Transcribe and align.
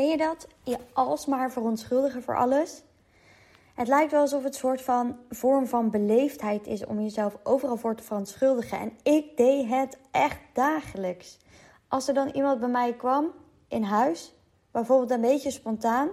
Ken 0.00 0.08
je 0.08 0.16
dat? 0.16 0.46
Je 0.62 0.78
alsmaar 0.92 1.52
verontschuldigen 1.52 2.22
voor 2.22 2.36
alles. 2.36 2.82
Het 3.74 3.88
lijkt 3.88 4.10
wel 4.10 4.20
alsof 4.20 4.42
het 4.42 4.52
een 4.52 4.58
soort 4.58 4.82
van 4.82 5.16
vorm 5.30 5.66
van 5.66 5.90
beleefdheid 5.90 6.66
is 6.66 6.86
om 6.86 7.00
jezelf 7.00 7.36
overal 7.42 7.76
voor 7.76 7.94
te 7.94 8.02
verontschuldigen. 8.02 8.78
En 8.78 8.92
ik 9.02 9.36
deed 9.36 9.68
het 9.68 9.98
echt 10.10 10.38
dagelijks. 10.52 11.38
Als 11.88 12.08
er 12.08 12.14
dan 12.14 12.28
iemand 12.28 12.60
bij 12.60 12.68
mij 12.68 12.92
kwam 12.92 13.32
in 13.68 13.82
huis, 13.82 14.34
bijvoorbeeld 14.70 15.10
een 15.10 15.20
beetje 15.20 15.50
spontaan, 15.50 16.06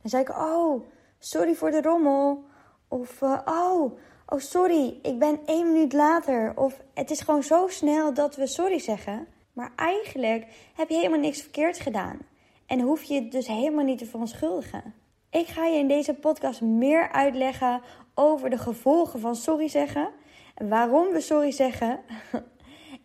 dan 0.00 0.10
zei 0.10 0.22
ik: 0.22 0.28
Oh, 0.28 0.86
sorry 1.18 1.54
voor 1.54 1.70
de 1.70 1.82
rommel. 1.82 2.44
Of 2.88 3.20
uh, 3.20 3.38
oh, 3.44 3.98
oh, 4.26 4.38
sorry, 4.38 4.98
ik 5.02 5.18
ben 5.18 5.40
één 5.46 5.72
minuut 5.72 5.92
later. 5.92 6.52
Of 6.56 6.82
het 6.94 7.10
is 7.10 7.20
gewoon 7.20 7.42
zo 7.42 7.68
snel 7.68 8.14
dat 8.14 8.36
we 8.36 8.46
sorry 8.46 8.78
zeggen. 8.78 9.26
Maar 9.52 9.72
eigenlijk 9.76 10.46
heb 10.74 10.88
je 10.88 10.96
helemaal 10.96 11.18
niks 11.18 11.40
verkeerd 11.40 11.78
gedaan. 11.78 12.18
En 12.66 12.80
hoef 12.80 13.02
je 13.02 13.14
het 13.14 13.32
dus 13.32 13.46
helemaal 13.46 13.84
niet 13.84 13.98
te 13.98 14.06
verontschuldigen. 14.06 14.94
Ik 15.30 15.46
ga 15.46 15.66
je 15.66 15.78
in 15.78 15.88
deze 15.88 16.14
podcast 16.14 16.60
meer 16.60 17.12
uitleggen 17.12 17.80
over 18.14 18.50
de 18.50 18.58
gevolgen 18.58 19.20
van 19.20 19.36
sorry 19.36 19.68
zeggen. 19.68 20.08
Waarom 20.54 21.12
we 21.12 21.20
sorry 21.20 21.50
zeggen. 21.50 22.00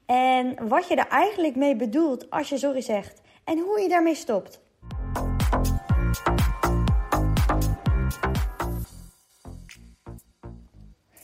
En 0.06 0.68
wat 0.68 0.88
je 0.88 0.96
er 0.96 1.08
eigenlijk 1.08 1.56
mee 1.56 1.76
bedoelt 1.76 2.30
als 2.30 2.50
je 2.50 2.58
sorry 2.58 2.82
zegt. 2.82 3.22
En 3.44 3.60
hoe 3.60 3.80
je 3.80 3.90
daarmee 3.90 4.16
stopt. 4.16 4.62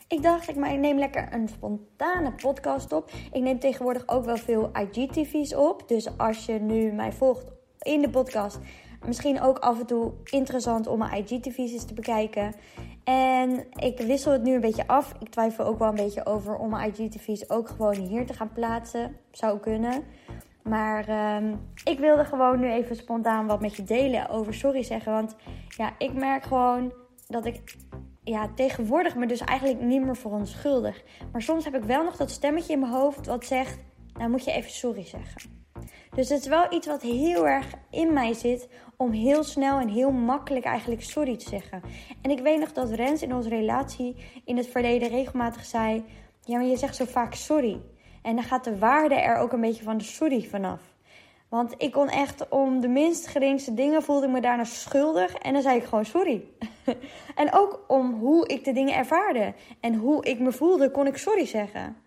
Ik 0.07 0.23
dacht, 0.23 0.47
ik 0.47 0.55
neem 0.55 0.97
lekker 0.97 1.33
een 1.33 1.47
spontane 1.47 2.31
podcast 2.31 2.91
op. 2.91 3.11
Ik 3.31 3.41
neem 3.41 3.59
tegenwoordig 3.59 4.07
ook 4.07 4.25
wel 4.25 4.37
veel 4.37 4.71
IGTV's 4.73 5.55
op. 5.55 5.87
Dus 5.87 6.17
als 6.17 6.45
je 6.45 6.53
nu 6.53 6.91
mij 6.91 7.11
volgt 7.11 7.54
in 7.85 8.01
de 8.01 8.09
podcast, 8.09 8.59
misschien 9.05 9.41
ook 9.41 9.59
af 9.59 9.79
en 9.79 9.85
toe 9.85 10.11
interessant 10.23 10.87
om 10.87 10.99
mijn 10.99 11.13
IGTV's 11.13 11.85
te 11.85 11.93
bekijken. 11.93 12.53
En 13.03 13.65
ik 13.75 13.99
wissel 13.99 14.31
het 14.31 14.43
nu 14.43 14.53
een 14.53 14.61
beetje 14.61 14.87
af. 14.87 15.13
Ik 15.19 15.29
twijfel 15.29 15.65
ook 15.65 15.79
wel 15.79 15.87
een 15.87 15.95
beetje 15.95 16.25
over 16.25 16.55
om 16.55 16.69
mijn 16.69 16.93
IGTV's 16.93 17.49
ook 17.49 17.67
gewoon 17.67 17.95
hier 17.95 18.25
te 18.25 18.33
gaan 18.33 18.51
plaatsen. 18.53 19.17
Zou 19.31 19.59
kunnen. 19.59 20.03
Maar 20.63 21.35
um, 21.35 21.59
ik 21.83 21.99
wilde 21.99 22.25
gewoon 22.25 22.59
nu 22.59 22.71
even 22.71 22.95
spontaan 22.95 23.47
wat 23.47 23.61
met 23.61 23.75
je 23.75 23.83
delen 23.83 24.29
over 24.29 24.53
sorry 24.53 24.83
zeggen. 24.83 25.11
Want 25.11 25.35
ja, 25.67 25.93
ik 25.97 26.13
merk 26.13 26.43
gewoon 26.43 26.93
dat 27.27 27.45
ik 27.45 27.75
ja, 28.23 28.49
tegenwoordig 28.55 29.15
me 29.15 29.27
dus 29.27 29.39
eigenlijk 29.39 29.81
niet 29.81 30.01
meer 30.01 30.17
verontschuldig. 30.17 31.03
Maar 31.31 31.41
soms 31.41 31.63
heb 31.63 31.75
ik 31.75 31.83
wel 31.83 32.03
nog 32.03 32.15
dat 32.15 32.31
stemmetje 32.31 32.73
in 32.73 32.79
mijn 32.79 32.91
hoofd 32.91 33.25
wat 33.25 33.45
zegt: 33.45 33.79
Nou 34.13 34.29
moet 34.29 34.43
je 34.43 34.51
even 34.51 34.71
sorry 34.71 35.05
zeggen. 35.05 35.64
Dus 36.15 36.29
het 36.29 36.39
is 36.39 36.47
wel 36.47 36.73
iets 36.73 36.87
wat 36.87 37.01
heel 37.01 37.47
erg 37.47 37.65
in 37.89 38.13
mij 38.13 38.33
zit 38.33 38.67
om 38.97 39.11
heel 39.11 39.43
snel 39.43 39.79
en 39.79 39.87
heel 39.87 40.11
makkelijk 40.11 40.65
eigenlijk 40.65 41.03
sorry 41.03 41.37
te 41.37 41.49
zeggen. 41.49 41.81
En 42.21 42.31
ik 42.31 42.39
weet 42.39 42.59
nog 42.59 42.71
dat 42.71 42.91
Rens 42.91 43.21
in 43.21 43.35
onze 43.35 43.49
relatie 43.49 44.15
in 44.45 44.57
het 44.57 44.67
verleden 44.67 45.09
regelmatig 45.09 45.65
zei: 45.65 46.03
Ja, 46.41 46.57
maar 46.57 46.65
je 46.65 46.77
zegt 46.77 46.95
zo 46.95 47.05
vaak 47.05 47.33
sorry. 47.33 47.81
En 48.21 48.35
dan 48.35 48.43
gaat 48.43 48.63
de 48.63 48.77
waarde 48.77 49.15
er 49.15 49.37
ook 49.37 49.51
een 49.51 49.61
beetje 49.61 49.83
van 49.83 49.97
de 49.97 50.03
sorry 50.03 50.43
vanaf. 50.43 50.81
Want 51.49 51.73
ik 51.77 51.91
kon 51.91 52.09
echt 52.09 52.49
om 52.49 52.79
de 52.79 52.87
minst 52.87 53.27
geringste 53.27 53.73
dingen 53.73 54.03
voelde 54.03 54.25
ik 54.25 54.31
me 54.31 54.41
daarna 54.41 54.63
schuldig. 54.63 55.33
En 55.33 55.53
dan 55.53 55.61
zei 55.61 55.77
ik 55.77 55.83
gewoon 55.83 56.05
sorry. 56.05 56.43
en 57.35 57.53
ook 57.53 57.83
om 57.87 58.13
hoe 58.13 58.47
ik 58.47 58.63
de 58.63 58.73
dingen 58.73 58.95
ervaarde. 58.95 59.53
En 59.79 59.95
hoe 59.95 60.25
ik 60.25 60.39
me 60.39 60.51
voelde, 60.51 60.91
kon 60.91 61.07
ik 61.07 61.17
sorry 61.17 61.45
zeggen. 61.45 61.97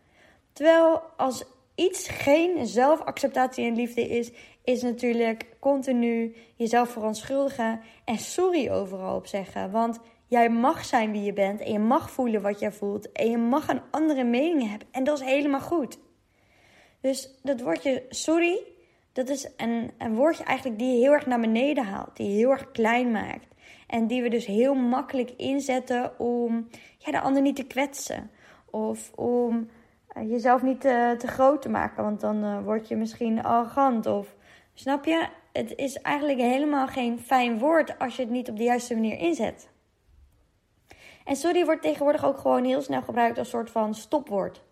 Terwijl 0.52 1.00
als 1.16 1.44
iets 1.78 2.08
geen 2.08 2.66
zelfacceptatie 2.66 3.66
en 3.66 3.74
liefde 3.74 4.08
is, 4.08 4.30
is 4.64 4.82
natuurlijk 4.82 5.46
continu 5.60 6.36
jezelf 6.54 6.90
verontschuldigen 6.90 7.80
en 8.04 8.18
sorry 8.18 8.70
overal 8.70 9.16
op 9.16 9.26
zeggen. 9.26 9.70
Want 9.70 9.98
jij 10.26 10.50
mag 10.50 10.84
zijn 10.84 11.12
wie 11.12 11.22
je 11.22 11.32
bent 11.32 11.60
en 11.60 11.72
je 11.72 11.78
mag 11.78 12.10
voelen 12.10 12.42
wat 12.42 12.58
jij 12.58 12.72
voelt 12.72 13.12
en 13.12 13.30
je 13.30 13.38
mag 13.38 13.68
een 13.68 13.82
andere 13.90 14.24
mening 14.24 14.70
hebben 14.70 14.88
en 14.90 15.04
dat 15.04 15.20
is 15.20 15.26
helemaal 15.26 15.60
goed. 15.60 15.98
Dus 17.00 17.38
dat 17.42 17.60
woordje 17.60 18.04
sorry, 18.08 18.62
dat 19.12 19.28
is 19.28 19.48
een, 19.56 19.90
een 19.98 20.14
woordje 20.14 20.44
eigenlijk 20.44 20.78
die 20.78 20.92
je 20.92 21.02
heel 21.02 21.12
erg 21.12 21.26
naar 21.26 21.40
beneden 21.40 21.84
haalt, 21.84 22.16
die 22.16 22.30
je 22.30 22.36
heel 22.36 22.50
erg 22.50 22.70
klein 22.70 23.10
maakt. 23.10 23.46
En 23.86 24.06
die 24.06 24.22
we 24.22 24.28
dus 24.28 24.46
heel 24.46 24.74
makkelijk 24.74 25.30
inzetten 25.36 26.18
om 26.18 26.68
ja, 26.98 27.12
de 27.12 27.20
ander 27.20 27.42
niet 27.42 27.56
te 27.56 27.66
kwetsen. 27.66 28.30
Of 28.70 29.12
om 29.14 29.68
jezelf 30.26 30.62
niet 30.62 30.80
te, 30.80 31.14
te, 31.18 31.26
groot 31.26 31.62
te 31.62 31.68
maken, 31.68 32.02
want 32.02 32.20
dan 32.20 32.44
uh, 32.44 32.64
word 32.64 32.88
je 32.88 32.96
misschien 32.96 33.42
arrogant. 33.42 34.06
Of 34.06 34.34
snap 34.74 35.04
je? 35.04 35.26
Het 35.52 35.74
is 35.76 36.00
eigenlijk 36.00 36.38
helemaal 36.38 36.86
geen 36.86 37.18
fijn 37.20 37.58
woord 37.58 37.98
als 37.98 38.16
je 38.16 38.22
het 38.22 38.30
niet 38.30 38.50
op 38.50 38.56
de 38.56 38.64
juiste 38.64 38.94
manier 38.94 39.18
inzet. 39.18 39.68
En 41.24 41.36
sorry 41.36 41.64
wordt 41.64 41.82
tegenwoordig 41.82 42.24
ook 42.24 42.38
gewoon 42.38 42.64
heel 42.64 42.82
snel 42.82 43.02
gebruikt 43.02 43.38
als 43.38 43.48
soort 43.48 43.70
van 43.70 43.94
stopwoord. 43.94 44.62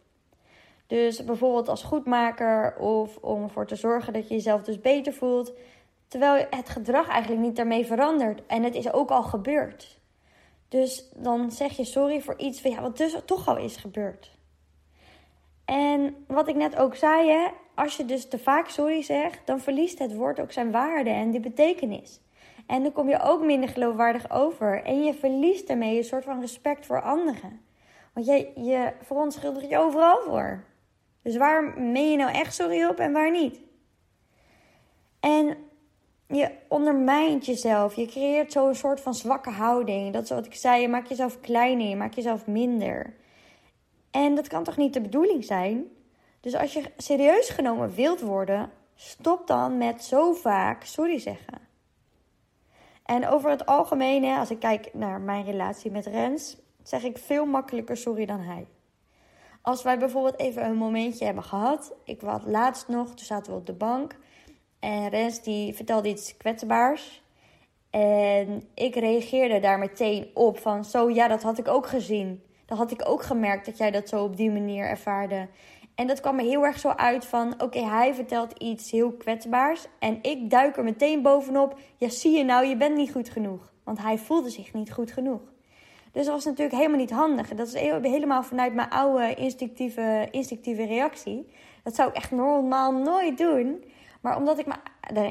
Dus 0.87 1.25
bijvoorbeeld 1.25 1.69
als 1.69 1.83
goedmaker 1.83 2.77
of 2.77 3.17
om 3.17 3.43
ervoor 3.43 3.67
te 3.67 3.77
zorgen 3.77 4.13
dat 4.13 4.29
je 4.29 4.35
jezelf 4.35 4.63
dus 4.63 4.81
beter 4.81 5.13
voelt. 5.13 5.53
Terwijl 6.09 6.47
het 6.51 6.69
gedrag 6.69 7.09
eigenlijk 7.09 7.43
niet 7.43 7.57
daarmee 7.57 7.87
verandert. 7.87 8.47
En 8.47 8.63
het 8.63 8.75
is 8.75 8.93
ook 8.93 9.11
al 9.11 9.23
gebeurd. 9.23 9.99
Dus 10.69 11.09
dan 11.17 11.51
zeg 11.51 11.77
je 11.77 11.85
sorry 11.85 12.21
voor 12.21 12.39
iets 12.39 12.61
ja, 12.61 12.81
wat 12.81 12.97
dus 12.97 13.17
toch 13.25 13.49
al 13.49 13.57
is 13.57 13.77
gebeurd. 13.77 14.36
En 15.67 16.25
wat 16.27 16.49
ik 16.49 16.57
net 16.57 16.77
ook 16.77 16.95
zei, 16.95 17.31
hè, 17.31 17.47
als 17.75 17.97
je 17.97 18.05
dus 18.05 18.29
te 18.29 18.39
vaak 18.39 18.69
sorry 18.69 19.03
zegt, 19.03 19.41
dan 19.45 19.61
verliest 19.61 19.99
het 19.99 20.15
woord 20.15 20.41
ook 20.41 20.53
zijn 20.53 20.71
waarde 20.71 21.11
en 21.11 21.31
die 21.31 21.41
betekenis. 21.41 22.21
En 22.67 22.83
dan 22.83 22.93
kom 22.93 23.09
je 23.09 23.21
ook 23.21 23.45
minder 23.45 23.69
geloofwaardig 23.69 24.31
over. 24.31 24.85
En 24.85 25.05
je 25.05 25.15
verliest 25.15 25.67
daarmee 25.67 25.97
een 25.97 26.05
soort 26.05 26.25
van 26.25 26.41
respect 26.41 26.87
voor 26.87 27.03
anderen. 27.03 27.61
Want 28.13 28.27
je, 28.27 28.51
je 28.55 28.93
verontschuldigt 29.03 29.71
je 29.71 29.79
overal 29.79 30.21
voor. 30.21 30.65
Dus 31.23 31.37
waar 31.37 31.79
meen 31.79 32.11
je 32.11 32.17
nou 32.17 32.33
echt 32.33 32.55
sorry 32.55 32.85
op 32.85 32.99
en 32.99 33.13
waar 33.13 33.31
niet? 33.31 33.61
En 35.21 35.57
je 36.27 36.51
ondermijnt 36.69 37.47
jezelf. 37.47 37.95
Je 37.95 38.07
creëert 38.07 38.53
zo'n 38.53 38.75
soort 38.75 39.01
van 39.01 39.15
zwakke 39.15 39.51
houding. 39.51 40.13
Dat 40.13 40.23
is 40.23 40.31
wat 40.31 40.47
ik 40.47 40.55
zei. 40.55 40.81
Je 40.81 40.89
maakt 40.89 41.09
jezelf 41.09 41.41
kleiner, 41.41 41.87
je 41.87 41.97
maakt 41.97 42.15
jezelf 42.15 42.47
minder. 42.47 43.15
En 44.11 44.35
dat 44.35 44.49
kan 44.49 44.65
toch 44.65 44.77
niet 44.77 44.93
de 44.93 45.01
bedoeling 45.01 45.45
zijn? 45.45 45.85
Dus 46.41 46.55
als 46.55 46.73
je 46.73 46.93
serieus 46.97 47.49
genomen 47.49 47.95
wilt 47.95 48.21
worden, 48.21 48.71
stop 48.95 49.47
dan 49.47 49.79
met 49.79 50.05
zo 50.05 50.33
vaak 50.33 50.85
sorry 50.85 51.19
zeggen. 51.19 51.59
En 53.05 53.29
over 53.29 53.51
het 53.51 53.67
algemeen, 53.67 54.25
als 54.39 54.51
ik 54.51 54.59
kijk 54.59 54.91
naar 54.95 55.21
mijn 55.21 55.45
relatie 55.45 55.91
met 55.91 56.07
Rens, 56.07 56.57
zeg 56.83 57.03
ik 57.03 57.19
veel 57.19 57.47
makkelijker 57.47 57.97
sorry 57.97 58.27
dan 58.27 58.41
hij. 58.41 58.67
Als 59.63 59.83
wij 59.83 59.99
bijvoorbeeld 59.99 60.39
even 60.39 60.65
een 60.65 60.77
momentje 60.77 61.25
hebben 61.25 61.45
gehad. 61.45 61.93
Ik 62.05 62.21
was 62.21 62.43
laatst 62.45 62.89
nog, 62.89 63.09
toen 63.09 63.27
zaten 63.27 63.53
we 63.53 63.59
op 63.59 63.67
de 63.67 63.73
bank. 63.73 64.17
En 64.79 65.09
Rens 65.09 65.43
die 65.43 65.75
vertelde 65.75 66.09
iets 66.09 66.37
kwetsbaars. 66.37 67.23
En 67.91 68.69
ik 68.75 68.95
reageerde 68.95 69.61
daar 69.61 69.79
meteen 69.79 70.31
op 70.35 70.59
van 70.59 70.85
zo, 70.85 71.11
ja, 71.11 71.29
dat 71.29 71.43
had 71.43 71.59
ik 71.59 71.69
ook 71.69 71.87
gezien. 71.87 72.43
Dat 72.67 72.79
had 72.79 72.91
ik 72.91 73.09
ook 73.09 73.23
gemerkt 73.23 73.67
dat 73.67 73.79
jij 73.79 73.91
dat 73.91 74.09
zo 74.09 74.25
op 74.25 74.37
die 74.37 74.51
manier 74.51 74.87
ervaarde. 74.87 75.49
En 75.95 76.07
dat 76.07 76.21
kwam 76.21 76.37
me 76.37 76.43
heel 76.43 76.65
erg 76.65 76.79
zo 76.79 76.89
uit 76.89 77.25
van, 77.25 77.63
oké, 77.63 77.79
hij 77.79 78.15
vertelt 78.15 78.53
iets 78.59 78.91
heel 78.91 79.13
kwetsbaars. 79.13 79.87
En 79.99 80.19
ik 80.23 80.51
duik 80.51 80.77
er 80.77 80.85
meteen 80.85 81.23
bovenop, 81.23 81.79
ja, 81.97 82.09
zie 82.09 82.37
je 82.37 82.45
nou, 82.45 82.67
je 82.67 82.77
bent 82.77 82.97
niet 82.97 83.13
goed 83.13 83.29
genoeg. 83.29 83.73
Want 83.85 83.99
hij 83.99 84.19
voelde 84.19 84.51
zich 84.51 84.73
niet 84.73 84.93
goed 84.93 85.11
genoeg. 85.11 85.41
Dus 86.13 86.25
dat 86.25 86.35
was 86.35 86.45
natuurlijk 86.45 86.77
helemaal 86.77 86.99
niet 86.99 87.11
handig. 87.11 87.49
Dat 87.49 87.67
is 87.67 87.75
helemaal 87.75 88.43
vanuit 88.43 88.75
mijn 88.75 88.91
oude 88.91 89.35
instinctieve, 89.35 90.29
instinctieve 90.31 90.87
reactie. 90.87 91.49
Dat 91.83 91.95
zou 91.95 92.09
ik 92.09 92.17
echt 92.17 92.31
normaal 92.31 92.93
nooit 92.93 93.39
doen. 93.39 93.85
Maar 94.21 94.37
omdat 94.37 94.59
ik 94.59 94.67
me, 94.67 94.75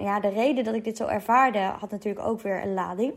ja, 0.02 0.20
de 0.20 0.30
reden 0.30 0.64
dat 0.64 0.76
ik 0.76 0.84
dit 0.84 0.98
zo 0.98 1.06
ervaarde, 1.06 1.60
had 1.60 1.92
natuurlijk 1.92 2.26
ook 2.26 2.42
weer 2.42 2.64
een 2.64 2.74
lading. 2.74 3.14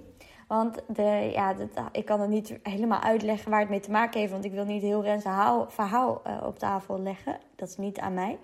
Want 0.48 0.78
de, 0.86 1.30
ja, 1.32 1.54
ik 1.92 2.04
kan 2.04 2.20
het 2.20 2.30
niet 2.30 2.58
helemaal 2.62 3.00
uitleggen 3.00 3.50
waar 3.50 3.60
het 3.60 3.68
mee 3.68 3.80
te 3.80 3.90
maken 3.90 4.20
heeft. 4.20 4.32
Want 4.32 4.44
ik 4.44 4.52
wil 4.52 4.64
niet 4.64 4.82
heel 4.82 5.02
Rens 5.02 5.22
verhaal, 5.68 6.22
uh, 6.26 6.42
op 6.46 6.58
tafel 6.58 7.00
leggen. 7.00 7.38
Dat 7.56 7.68
is 7.68 7.76
niet 7.76 7.98
aan 7.98 8.14
mij. 8.14 8.38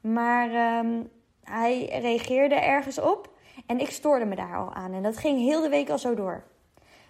Maar 0.00 0.78
um, 0.78 1.10
hij 1.42 1.98
reageerde 2.00 2.54
ergens 2.54 3.00
op. 3.00 3.30
En 3.66 3.80
ik 3.80 3.90
stoorde 3.90 4.24
me 4.24 4.36
daar 4.36 4.56
al 4.56 4.72
aan. 4.72 4.92
En 4.92 5.02
dat 5.02 5.16
ging 5.16 5.38
heel 5.38 5.60
de 5.60 5.68
week 5.68 5.90
al 5.90 5.98
zo 5.98 6.14
door. 6.14 6.44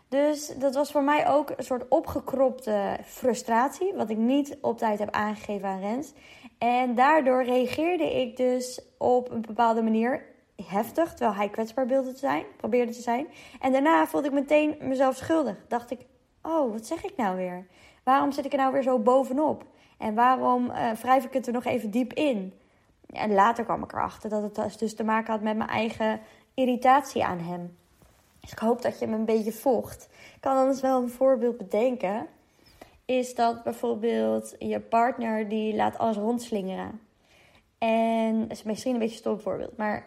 Dus 0.09 0.53
dat 0.59 0.75
was 0.75 0.91
voor 0.91 1.03
mij 1.03 1.29
ook 1.29 1.53
een 1.57 1.65
soort 1.65 1.89
opgekropte 1.89 2.99
frustratie, 3.05 3.93
wat 3.95 4.11
ik 4.11 4.17
niet 4.17 4.59
op 4.61 4.79
tijd 4.79 4.99
heb 4.99 5.11
aangegeven 5.11 5.69
aan 5.69 5.81
Rens. 5.81 6.13
En 6.59 6.95
daardoor 6.95 7.45
reageerde 7.45 8.21
ik 8.21 8.37
dus 8.37 8.81
op 8.99 9.31
een 9.31 9.41
bepaalde 9.41 9.83
manier 9.83 10.23
heftig, 10.67 11.09
terwijl 11.09 11.35
hij 11.35 11.49
kwetsbaar 11.49 11.87
wilde 11.87 12.13
te 12.13 12.19
zijn, 12.19 12.45
probeerde 12.57 12.93
te 12.93 13.01
zijn. 13.01 13.27
En 13.61 13.73
daarna 13.73 14.07
voelde 14.07 14.27
ik 14.27 14.33
meteen 14.33 14.77
mezelf 14.81 15.17
schuldig. 15.17 15.57
Dacht 15.69 15.91
ik, 15.91 16.01
oh, 16.43 16.73
wat 16.73 16.87
zeg 16.87 17.05
ik 17.05 17.17
nou 17.17 17.37
weer? 17.37 17.67
Waarom 18.03 18.33
zit 18.33 18.45
ik 18.45 18.53
er 18.53 18.59
nou 18.59 18.73
weer 18.73 18.83
zo 18.83 18.99
bovenop? 18.99 19.65
En 19.99 20.15
waarom 20.15 20.71
uh, 20.71 20.91
wrijf 20.91 21.25
ik 21.25 21.33
het 21.33 21.47
er 21.47 21.53
nog 21.53 21.65
even 21.65 21.91
diep 21.91 22.13
in? 22.13 22.53
En 23.07 23.33
later 23.33 23.65
kwam 23.65 23.83
ik 23.83 23.93
erachter 23.93 24.31
dat 24.31 24.57
het 24.57 24.79
dus 24.79 24.95
te 24.95 25.05
maken 25.05 25.33
had 25.33 25.43
met 25.43 25.57
mijn 25.57 25.71
eigen 25.71 26.21
irritatie 26.55 27.25
aan 27.25 27.39
hem. 27.39 27.77
Dus 28.41 28.53
ik 28.53 28.59
hoop 28.59 28.83
dat 28.83 28.99
je 28.99 29.07
me 29.07 29.17
een 29.17 29.25
beetje 29.25 29.53
volgt. 29.53 30.09
Ik 30.35 30.41
kan 30.41 30.57
anders 30.57 30.81
wel 30.81 31.03
een 31.03 31.11
voorbeeld 31.11 31.57
bedenken. 31.57 32.27
Is 33.05 33.35
dat 33.35 33.63
bijvoorbeeld 33.63 34.55
je 34.59 34.81
partner 34.81 35.49
die 35.49 35.75
laat 35.75 35.99
alles 35.99 36.17
rondslingeren. 36.17 37.01
En 37.79 38.49
misschien 38.65 38.93
een 38.93 38.99
beetje 38.99 39.17
stom 39.17 39.41
voorbeeld, 39.41 39.77
maar 39.77 40.03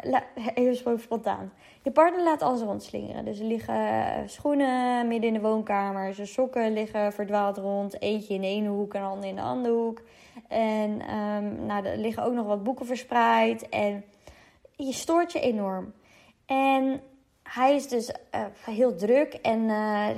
even 0.53 0.99
spontaan. 0.99 1.53
Je 1.83 1.91
partner 1.91 2.23
laat 2.23 2.41
alles 2.41 2.61
rondslingeren. 2.61 3.25
Dus 3.25 3.39
er 3.39 3.45
liggen 3.45 4.29
schoenen 4.29 5.07
midden 5.07 5.27
in 5.27 5.33
de 5.33 5.47
woonkamer. 5.47 6.13
Zijn 6.13 6.27
sokken 6.27 6.73
liggen 6.73 7.13
verdwaald 7.13 7.57
rond. 7.57 8.01
Eentje 8.01 8.33
in 8.33 8.41
de 8.41 8.47
ene 8.47 8.69
hoek 8.69 8.93
en 8.93 9.01
de 9.01 9.07
andere 9.07 9.27
in 9.27 9.35
de 9.35 9.41
andere 9.41 9.73
hoek. 9.73 10.01
En 10.47 11.15
um, 11.15 11.65
nou, 11.65 11.85
er 11.85 11.97
liggen 11.97 12.23
ook 12.23 12.33
nog 12.33 12.45
wat 12.45 12.63
boeken 12.63 12.85
verspreid. 12.85 13.69
En 13.69 14.03
je 14.75 14.93
stoort 14.93 15.31
je 15.31 15.39
enorm. 15.39 15.93
En 16.45 17.01
hij 17.43 17.75
is 17.75 17.87
dus 17.87 18.09
uh, 18.35 18.45
heel 18.65 18.95
druk 18.95 19.33
en 19.33 19.65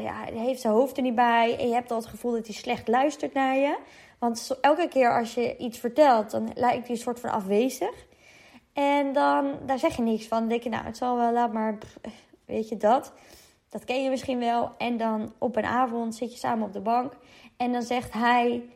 ja, 0.02 0.24
hij 0.24 0.46
heeft 0.46 0.62
zijn 0.62 0.74
hoofd 0.74 0.98
er 0.98 1.04
niet 1.04 1.16
bij. 1.16 1.58
En 1.60 1.68
je 1.68 1.74
hebt 1.74 1.92
al 1.92 1.98
het 1.98 2.06
gevoel 2.06 2.32
dat 2.32 2.46
hij 2.46 2.56
slecht 2.56 2.88
luistert 2.88 3.34
naar 3.34 3.56
je. 3.56 3.78
Want 4.24 4.58
elke 4.62 4.88
keer 4.88 5.18
als 5.18 5.34
je 5.34 5.58
iets 5.58 5.80
vertelt, 5.80 6.32
dan 6.32 6.52
lijkt 6.56 6.88
hij 6.88 6.96
een 6.96 7.02
soort 7.02 7.20
van 7.20 7.30
afwezig. 7.30 8.06
En 8.74 9.14
dan 9.14 9.58
daar 9.66 9.80
zeg 9.80 9.96
je 9.96 10.02
niks 10.02 10.28
van. 10.28 10.40
Dan 10.40 10.48
denk 10.48 10.64
je, 10.64 10.70
nou, 10.70 10.86
het 10.86 10.98
zal 10.98 11.18
wel, 11.18 11.32
laat 11.32 11.54
maar, 11.54 11.78
weet 12.46 12.70
je 12.70 12.78
dat. 12.78 13.14
Dat 13.70 13.84
ken 13.84 14.04
je 14.04 14.10
misschien 14.10 14.40
wel. 14.40 14.72
En 14.78 14.98
dan 14.98 15.34
op 15.38 15.56
een 15.56 15.66
avond 15.66 16.16
zit 16.16 16.32
je 16.32 16.38
samen 16.38 16.68
op 16.68 16.74
de 16.74 16.80
bank. 16.80 17.14
En 17.58 17.72
dan 17.72 17.82
zegt 17.82 18.14
hij, 18.14 18.70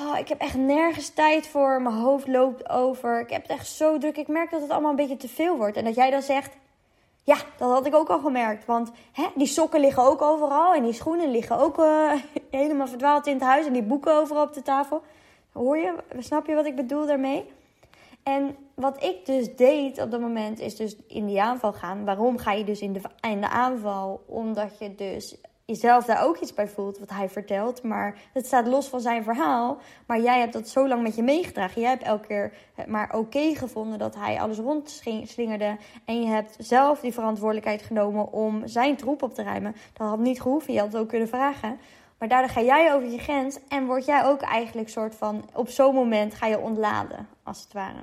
oh, 0.00 0.18
ik 0.18 0.28
heb 0.28 0.40
echt 0.40 0.56
nergens 0.56 1.08
tijd 1.08 1.46
voor. 1.46 1.82
Mijn 1.82 1.94
hoofd 1.94 2.28
loopt 2.28 2.68
over. 2.68 3.20
Ik 3.20 3.30
heb 3.30 3.42
het 3.42 3.50
echt 3.50 3.66
zo 3.66 3.98
druk. 3.98 4.16
Ik 4.16 4.28
merk 4.28 4.50
dat 4.50 4.60
het 4.60 4.70
allemaal 4.70 4.90
een 4.90 4.96
beetje 4.96 5.16
te 5.16 5.28
veel 5.28 5.56
wordt. 5.56 5.76
En 5.76 5.84
dat 5.84 5.94
jij 5.94 6.10
dan 6.10 6.22
zegt, 6.22 6.56
ja, 7.22 7.36
dat 7.58 7.70
had 7.70 7.86
ik 7.86 7.94
ook 7.94 8.08
al 8.08 8.18
gemerkt. 8.18 8.64
Want 8.64 8.90
hè, 9.12 9.26
die 9.34 9.46
sokken 9.46 9.80
liggen 9.80 10.02
ook 10.02 10.22
overal. 10.22 10.74
En 10.74 10.82
die 10.82 10.92
schoenen 10.92 11.30
liggen 11.30 11.58
ook 11.58 11.78
uh, 11.78 12.12
helemaal 12.50 12.86
verdwaald 12.86 13.26
in 13.26 13.34
het 13.34 13.42
huis. 13.42 13.66
En 13.66 13.72
die 13.72 13.82
boeken 13.82 14.14
overal 14.14 14.44
op 14.44 14.54
de 14.54 14.62
tafel. 14.62 15.02
Hoor 15.52 15.76
je? 15.76 15.94
Snap 16.18 16.46
je 16.46 16.54
wat 16.54 16.66
ik 16.66 16.76
bedoel 16.76 17.06
daarmee? 17.06 17.44
En 18.22 18.56
wat 18.74 19.02
ik 19.02 19.26
dus 19.26 19.56
deed 19.56 20.00
op 20.00 20.10
dat 20.10 20.20
moment 20.20 20.60
is 20.60 20.76
dus 20.76 20.96
in 21.06 21.26
die 21.26 21.42
aanval 21.42 21.72
gaan. 21.72 22.04
Waarom 22.04 22.38
ga 22.38 22.52
je 22.52 22.64
dus 22.64 22.80
in 22.80 22.92
de, 22.92 23.00
in 23.20 23.40
de 23.40 23.48
aanval? 23.48 24.22
Omdat 24.26 24.78
je 24.78 24.94
dus 24.94 25.36
jezelf 25.68 26.04
daar 26.04 26.24
ook 26.24 26.38
iets 26.38 26.54
bij 26.54 26.68
voelt, 26.68 26.98
wat 26.98 27.10
hij 27.10 27.28
vertelt. 27.28 27.82
Maar 27.82 28.18
het 28.32 28.46
staat 28.46 28.66
los 28.66 28.88
van 28.88 29.00
zijn 29.00 29.22
verhaal. 29.22 29.78
Maar 30.06 30.20
jij 30.20 30.38
hebt 30.38 30.52
dat 30.52 30.68
zo 30.68 30.88
lang 30.88 31.02
met 31.02 31.16
je 31.16 31.22
meegedragen. 31.22 31.80
Jij 31.80 31.90
hebt 31.90 32.02
elke 32.02 32.26
keer 32.26 32.52
maar 32.86 33.16
oké 33.16 33.54
gevonden 33.54 33.98
dat 33.98 34.14
hij 34.14 34.40
alles 34.40 34.58
rondslingerde. 34.58 35.76
En 36.04 36.20
je 36.20 36.26
hebt 36.26 36.56
zelf 36.58 37.00
die 37.00 37.12
verantwoordelijkheid 37.12 37.82
genomen 37.82 38.32
om 38.32 38.66
zijn 38.66 38.96
troep 38.96 39.22
op 39.22 39.34
te 39.34 39.42
ruimen. 39.42 39.74
Dat 39.92 40.08
had 40.08 40.18
niet 40.18 40.40
gehoeven, 40.40 40.72
je 40.72 40.80
had 40.80 40.92
het 40.92 41.00
ook 41.00 41.08
kunnen 41.08 41.28
vragen. 41.28 41.78
Maar 42.18 42.28
daardoor 42.28 42.50
ga 42.50 42.62
jij 42.62 42.94
over 42.94 43.08
je 43.08 43.18
grens 43.18 43.58
en 43.68 43.86
word 43.86 44.04
jij 44.04 44.24
ook 44.24 44.40
eigenlijk 44.40 44.88
soort 44.88 45.14
van... 45.14 45.44
Op 45.54 45.68
zo'n 45.68 45.94
moment 45.94 46.34
ga 46.34 46.46
je 46.46 46.58
ontladen, 46.58 47.28
als 47.42 47.62
het 47.62 47.72
ware. 47.72 48.02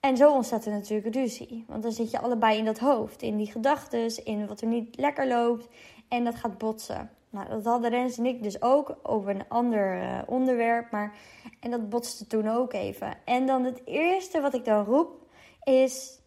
En 0.00 0.16
zo 0.16 0.32
ontstaat 0.32 0.64
er 0.64 0.72
natuurlijk 0.72 1.14
ruzie. 1.14 1.64
Want 1.68 1.82
dan 1.82 1.92
zit 1.92 2.10
je 2.10 2.20
allebei 2.20 2.58
in 2.58 2.64
dat 2.64 2.78
hoofd, 2.78 3.22
in 3.22 3.36
die 3.36 3.50
gedachten, 3.50 4.24
in 4.24 4.46
wat 4.46 4.60
er 4.60 4.66
niet 4.66 4.96
lekker 4.96 5.26
loopt. 5.26 5.68
En 6.08 6.24
dat 6.24 6.34
gaat 6.34 6.58
botsen. 6.58 7.10
Nou, 7.30 7.48
dat 7.48 7.64
hadden 7.64 7.90
Rens 7.90 8.18
en 8.18 8.26
ik 8.26 8.42
dus 8.42 8.62
ook 8.62 8.96
over 9.02 9.30
een 9.30 9.48
ander 9.48 10.02
uh, 10.02 10.18
onderwerp. 10.26 10.90
Maar, 10.90 11.16
en 11.60 11.70
dat 11.70 11.88
botste 11.88 12.26
toen 12.26 12.48
ook 12.48 12.72
even. 12.72 13.14
En 13.24 13.46
dan 13.46 13.64
het 13.64 13.82
eerste 13.84 14.40
wat 14.40 14.54
ik 14.54 14.64
dan 14.64 14.84
roep 14.84 15.26
is... 15.62 16.20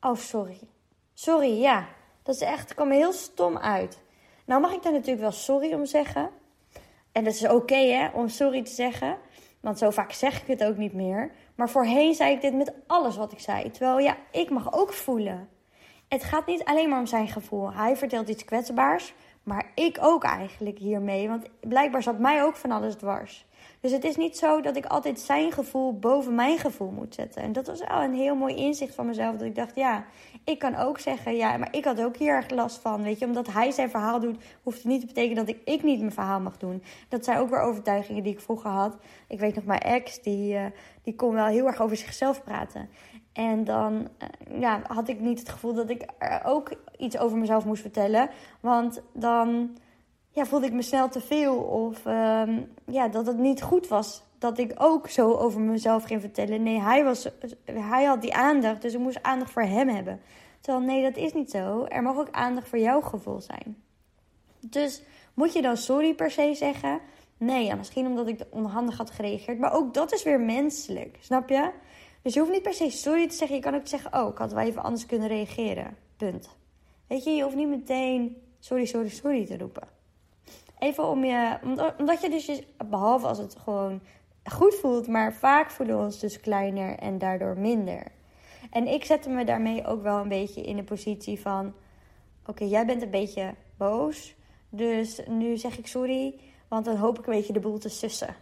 Oh, 0.00 0.14
sorry. 0.14 0.60
Sorry, 1.14 1.60
ja. 1.60 1.88
Dat 2.22 2.34
is 2.34 2.40
echt, 2.40 2.74
kwam 2.74 2.90
heel 2.90 3.12
stom 3.12 3.58
uit. 3.58 4.02
Nou 4.44 4.60
mag 4.60 4.72
ik 4.72 4.82
daar 4.82 4.92
natuurlijk 4.92 5.20
wel 5.20 5.32
sorry 5.32 5.74
om 5.74 5.86
zeggen. 5.86 6.30
En 7.12 7.24
dat 7.24 7.34
is 7.34 7.48
oké, 7.48 7.74
hè, 7.74 8.08
om 8.08 8.28
sorry 8.28 8.62
te 8.62 8.70
zeggen. 8.70 9.16
Want 9.60 9.78
zo 9.78 9.90
vaak 9.90 10.12
zeg 10.12 10.40
ik 10.40 10.46
het 10.46 10.64
ook 10.64 10.76
niet 10.76 10.92
meer. 10.92 11.32
Maar 11.54 11.70
voorheen 11.70 12.14
zei 12.14 12.32
ik 12.32 12.40
dit 12.40 12.54
met 12.54 12.72
alles 12.86 13.16
wat 13.16 13.32
ik 13.32 13.40
zei. 13.40 13.70
Terwijl, 13.70 13.98
ja, 13.98 14.16
ik 14.30 14.50
mag 14.50 14.72
ook 14.72 14.92
voelen. 14.92 15.48
Het 16.10 16.24
gaat 16.24 16.46
niet 16.46 16.64
alleen 16.64 16.88
maar 16.88 16.98
om 16.98 17.06
zijn 17.06 17.28
gevoel. 17.28 17.72
Hij 17.72 17.96
vertelt 17.96 18.28
iets 18.28 18.44
kwetsbaars. 18.44 19.14
Maar 19.42 19.70
ik 19.74 19.98
ook 20.00 20.24
eigenlijk 20.24 20.78
hiermee. 20.78 21.28
Want 21.28 21.46
blijkbaar 21.60 22.02
zat 22.02 22.18
mij 22.18 22.42
ook 22.42 22.56
van 22.56 22.70
alles 22.70 22.94
dwars. 22.94 23.46
Dus 23.80 23.92
het 23.92 24.04
is 24.04 24.16
niet 24.16 24.36
zo 24.36 24.60
dat 24.60 24.76
ik 24.76 24.86
altijd 24.86 25.20
zijn 25.20 25.52
gevoel 25.52 25.98
boven 25.98 26.34
mijn 26.34 26.58
gevoel 26.58 26.90
moet 26.90 27.14
zetten. 27.14 27.42
En 27.42 27.52
dat 27.52 27.66
was 27.66 27.80
wel 27.80 28.02
een 28.02 28.14
heel 28.14 28.34
mooi 28.34 28.54
inzicht 28.54 28.94
van 28.94 29.06
mezelf. 29.06 29.36
Dat 29.36 29.46
ik 29.46 29.54
dacht, 29.54 29.76
ja, 29.76 30.04
ik 30.44 30.58
kan 30.58 30.76
ook 30.76 30.98
zeggen, 30.98 31.36
ja, 31.36 31.56
maar 31.56 31.68
ik 31.70 31.84
had 31.84 32.02
ook 32.02 32.16
hier 32.16 32.34
erg 32.34 32.50
last 32.50 32.78
van. 32.78 33.02
Weet 33.02 33.18
je, 33.18 33.26
omdat 33.26 33.52
hij 33.52 33.70
zijn 33.70 33.90
verhaal 33.90 34.20
doet, 34.20 34.42
hoeft 34.62 34.76
het 34.76 34.86
niet 34.86 35.00
te 35.00 35.06
betekenen 35.06 35.46
dat 35.46 35.54
ik, 35.54 35.60
ik 35.64 35.82
niet 35.82 35.98
mijn 35.98 36.12
verhaal 36.12 36.40
mag 36.40 36.56
doen. 36.56 36.82
Dat 37.08 37.24
zijn 37.24 37.38
ook 37.38 37.50
weer 37.50 37.60
overtuigingen 37.60 38.22
die 38.22 38.32
ik 38.32 38.40
vroeger 38.40 38.70
had. 38.70 38.96
Ik 39.28 39.40
weet 39.40 39.54
nog, 39.54 39.64
mijn 39.64 39.80
ex, 39.80 40.22
die, 40.22 40.54
uh, 40.54 40.64
die 41.02 41.14
kon 41.14 41.34
wel 41.34 41.46
heel 41.46 41.66
erg 41.66 41.80
over 41.80 41.96
zichzelf 41.96 42.42
praten. 42.42 42.88
En 43.32 43.64
dan 43.64 44.08
uh, 44.22 44.60
ja, 44.60 44.80
had 44.86 45.08
ik 45.08 45.20
niet 45.20 45.38
het 45.38 45.48
gevoel 45.48 45.74
dat 45.74 45.90
ik 45.90 46.04
er 46.18 46.44
ook 46.44 46.72
iets 46.96 47.18
over 47.18 47.38
mezelf 47.38 47.64
moest 47.64 47.82
vertellen. 47.82 48.30
Want 48.60 49.02
dan 49.12 49.76
ja, 50.30 50.44
voelde 50.44 50.66
ik 50.66 50.72
me 50.72 50.82
snel 50.82 51.08
te 51.08 51.20
veel. 51.20 51.56
Of 51.56 52.06
uh, 52.06 52.42
ja, 52.84 53.08
dat 53.08 53.26
het 53.26 53.38
niet 53.38 53.62
goed 53.62 53.88
was 53.88 54.22
dat 54.38 54.58
ik 54.58 54.72
ook 54.78 55.08
zo 55.08 55.32
over 55.32 55.60
mezelf 55.60 56.04
ging 56.04 56.20
vertellen. 56.20 56.62
Nee, 56.62 56.80
hij, 56.80 57.04
was, 57.04 57.28
hij 57.64 58.04
had 58.04 58.22
die 58.22 58.34
aandacht, 58.34 58.82
dus 58.82 58.94
ik 58.94 59.00
moest 59.00 59.22
aandacht 59.22 59.50
voor 59.50 59.62
hem 59.62 59.88
hebben. 59.88 60.20
Terwijl 60.60 60.84
nee, 60.84 61.02
dat 61.02 61.16
is 61.16 61.32
niet 61.32 61.50
zo. 61.50 61.84
Er 61.84 62.02
mag 62.02 62.16
ook 62.16 62.30
aandacht 62.30 62.68
voor 62.68 62.78
jouw 62.78 63.00
gevoel 63.00 63.40
zijn. 63.40 63.76
Dus 64.60 65.02
moet 65.34 65.52
je 65.52 65.62
dan 65.62 65.76
sorry 65.76 66.14
per 66.14 66.30
se 66.30 66.54
zeggen? 66.54 67.00
Nee, 67.36 67.64
ja, 67.64 67.74
misschien 67.74 68.06
omdat 68.06 68.28
ik 68.28 68.40
onhandig 68.50 68.96
had 68.96 69.10
gereageerd. 69.10 69.58
Maar 69.58 69.72
ook 69.72 69.94
dat 69.94 70.12
is 70.12 70.22
weer 70.22 70.40
menselijk, 70.40 71.18
snap 71.20 71.48
je? 71.48 71.70
Dus 72.22 72.34
je 72.34 72.40
hoeft 72.40 72.52
niet 72.52 72.62
per 72.62 72.74
se 72.74 72.90
sorry 72.90 73.28
te 73.28 73.34
zeggen. 73.34 73.56
Je 73.56 73.62
kan 73.62 73.74
ook 73.74 73.86
zeggen, 73.86 74.20
oh, 74.20 74.28
ik 74.28 74.38
had 74.38 74.52
wel 74.52 74.64
even 74.64 74.82
anders 74.82 75.06
kunnen 75.06 75.28
reageren. 75.28 75.96
Punt. 76.16 76.48
Weet 77.06 77.24
je, 77.24 77.30
je 77.30 77.42
hoeft 77.42 77.56
niet 77.56 77.68
meteen 77.68 78.36
sorry, 78.58 78.84
sorry, 78.84 79.08
sorry 79.08 79.46
te 79.46 79.58
roepen. 79.58 79.88
Even 80.78 81.08
om 81.08 81.24
je, 81.24 81.58
omdat 81.98 82.20
je 82.20 82.30
dus, 82.30 82.62
behalve 82.86 83.26
als 83.26 83.38
het 83.38 83.56
gewoon 83.56 84.00
goed 84.44 84.74
voelt, 84.74 85.06
maar 85.06 85.34
vaak 85.34 85.70
voelen 85.70 85.96
we 85.96 86.04
ons 86.04 86.18
dus 86.18 86.40
kleiner 86.40 86.98
en 86.98 87.18
daardoor 87.18 87.58
minder. 87.58 88.12
En 88.70 88.86
ik 88.86 89.04
zette 89.04 89.28
me 89.28 89.44
daarmee 89.44 89.86
ook 89.86 90.02
wel 90.02 90.18
een 90.18 90.28
beetje 90.28 90.62
in 90.62 90.76
de 90.76 90.82
positie 90.82 91.40
van: 91.40 91.74
oké, 92.46 92.64
jij 92.64 92.86
bent 92.86 93.02
een 93.02 93.10
beetje 93.10 93.54
boos, 93.76 94.34
dus 94.68 95.20
nu 95.28 95.56
zeg 95.56 95.78
ik 95.78 95.86
sorry, 95.86 96.40
want 96.68 96.84
dan 96.84 96.96
hoop 96.96 97.18
ik 97.18 97.26
een 97.26 97.34
beetje 97.34 97.52
de 97.52 97.60
boel 97.60 97.78
te 97.78 97.88
sussen. 97.88 98.36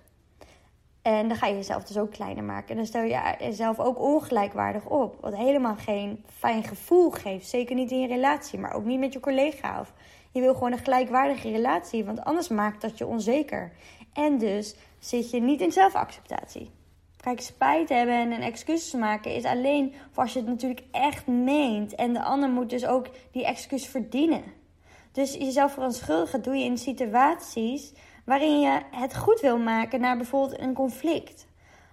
En 1.08 1.28
dan 1.28 1.36
ga 1.36 1.46
je 1.46 1.54
jezelf 1.54 1.84
dus 1.84 1.98
ook 1.98 2.10
kleiner 2.10 2.44
maken. 2.44 2.68
En 2.68 2.76
dan 2.76 2.86
stel 2.86 3.02
je 3.02 3.34
jezelf 3.38 3.78
ook 3.78 4.00
ongelijkwaardig 4.00 4.84
op. 4.84 5.16
Wat 5.20 5.36
helemaal 5.36 5.74
geen 5.76 6.24
fijn 6.38 6.64
gevoel 6.64 7.10
geeft. 7.10 7.48
Zeker 7.48 7.74
niet 7.74 7.90
in 7.90 8.00
je 8.00 8.06
relatie, 8.06 8.58
maar 8.58 8.72
ook 8.72 8.84
niet 8.84 8.98
met 8.98 9.12
je 9.12 9.20
collega. 9.20 9.80
Of 9.80 9.92
je 10.32 10.40
wil 10.40 10.54
gewoon 10.54 10.72
een 10.72 10.78
gelijkwaardige 10.78 11.50
relatie, 11.50 12.04
want 12.04 12.24
anders 12.24 12.48
maakt 12.48 12.80
dat 12.80 12.98
je 12.98 13.06
onzeker. 13.06 13.72
En 14.12 14.38
dus 14.38 14.76
zit 14.98 15.30
je 15.30 15.40
niet 15.40 15.60
in 15.60 15.72
zelfacceptatie. 15.72 16.70
Kijk, 17.16 17.40
spijt 17.40 17.88
hebben 17.88 18.14
en 18.14 18.32
een 18.32 18.42
excuses 18.42 18.92
maken 18.92 19.34
is 19.34 19.44
alleen 19.44 19.94
voor 20.10 20.22
als 20.22 20.32
je 20.32 20.38
het 20.38 20.48
natuurlijk 20.48 20.82
echt 20.90 21.26
meent. 21.26 21.94
En 21.94 22.12
de 22.12 22.22
ander 22.22 22.48
moet 22.48 22.70
dus 22.70 22.86
ook 22.86 23.06
die 23.32 23.44
excuus 23.44 23.86
verdienen. 23.86 24.42
Dus 25.12 25.34
jezelf 25.34 25.72
verontschuldigen 25.72 26.42
doe 26.42 26.56
je 26.56 26.64
in 26.64 26.78
situaties 26.78 27.92
waarin 28.28 28.60
je 28.60 28.80
het 28.90 29.16
goed 29.16 29.40
wil 29.40 29.58
maken 29.58 30.00
naar 30.00 30.16
bijvoorbeeld 30.16 30.60
een 30.60 30.74
conflict. 30.74 31.46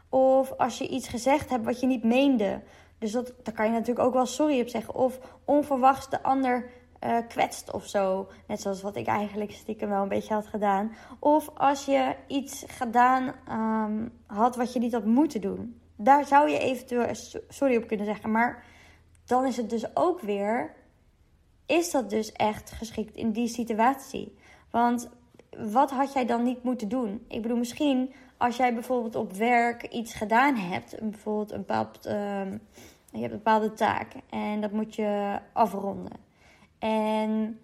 Of 0.09 0.51
als 0.57 0.77
je 0.77 0.87
iets 0.87 1.07
gezegd 1.07 1.49
hebt 1.49 1.65
wat 1.65 1.79
je 1.79 1.87
niet 1.87 2.03
meende. 2.03 2.61
Dus 2.99 3.11
dat, 3.11 3.33
daar 3.43 3.53
kan 3.53 3.65
je 3.65 3.71
natuurlijk 3.71 4.05
ook 4.05 4.13
wel 4.13 4.25
sorry 4.25 4.61
op 4.61 4.67
zeggen. 4.67 4.95
Of 4.95 5.19
onverwachts 5.45 6.09
de 6.09 6.23
ander 6.23 6.69
uh, 7.03 7.17
kwetst 7.27 7.71
of 7.71 7.85
zo. 7.85 8.27
Net 8.47 8.61
zoals 8.61 8.81
wat 8.81 8.95
ik 8.95 9.07
eigenlijk 9.07 9.51
stiekem 9.51 9.89
wel 9.89 10.01
een 10.01 10.07
beetje 10.07 10.33
had 10.33 10.47
gedaan. 10.47 10.95
Of 11.19 11.49
als 11.53 11.85
je 11.85 12.15
iets 12.27 12.63
gedaan 12.67 13.33
um, 13.49 14.11
had 14.27 14.55
wat 14.55 14.73
je 14.73 14.79
niet 14.79 14.93
had 14.93 15.05
moeten 15.05 15.41
doen. 15.41 15.81
Daar 15.95 16.25
zou 16.25 16.49
je 16.49 16.59
eventueel 16.59 17.15
sorry 17.49 17.75
op 17.75 17.87
kunnen 17.87 18.05
zeggen. 18.05 18.31
Maar 18.31 18.63
dan 19.25 19.45
is 19.45 19.57
het 19.57 19.69
dus 19.69 19.95
ook 19.95 20.21
weer. 20.21 20.75
Is 21.65 21.91
dat 21.91 22.09
dus 22.09 22.31
echt 22.31 22.71
geschikt 22.71 23.15
in 23.15 23.31
die 23.31 23.47
situatie? 23.47 24.37
Want 24.71 25.09
wat 25.57 25.91
had 25.91 26.13
jij 26.13 26.25
dan 26.25 26.43
niet 26.43 26.63
moeten 26.63 26.87
doen? 26.87 27.25
Ik 27.27 27.41
bedoel, 27.41 27.57
misschien 27.57 28.13
als 28.37 28.57
jij 28.57 28.73
bijvoorbeeld 28.73 29.15
op 29.15 29.33
werk 29.33 29.83
iets 29.83 30.13
gedaan 30.13 30.55
hebt, 30.55 30.97
bijvoorbeeld 31.01 31.51
een 31.51 31.57
bepaald, 31.57 32.07
uh, 32.07 32.13
je 33.11 33.19
hebt 33.19 33.31
een 33.31 33.37
bepaalde 33.37 33.73
taak 33.73 34.13
en 34.29 34.61
dat 34.61 34.71
moet 34.71 34.95
je 34.95 35.39
afronden. 35.53 36.13
En 36.79 37.59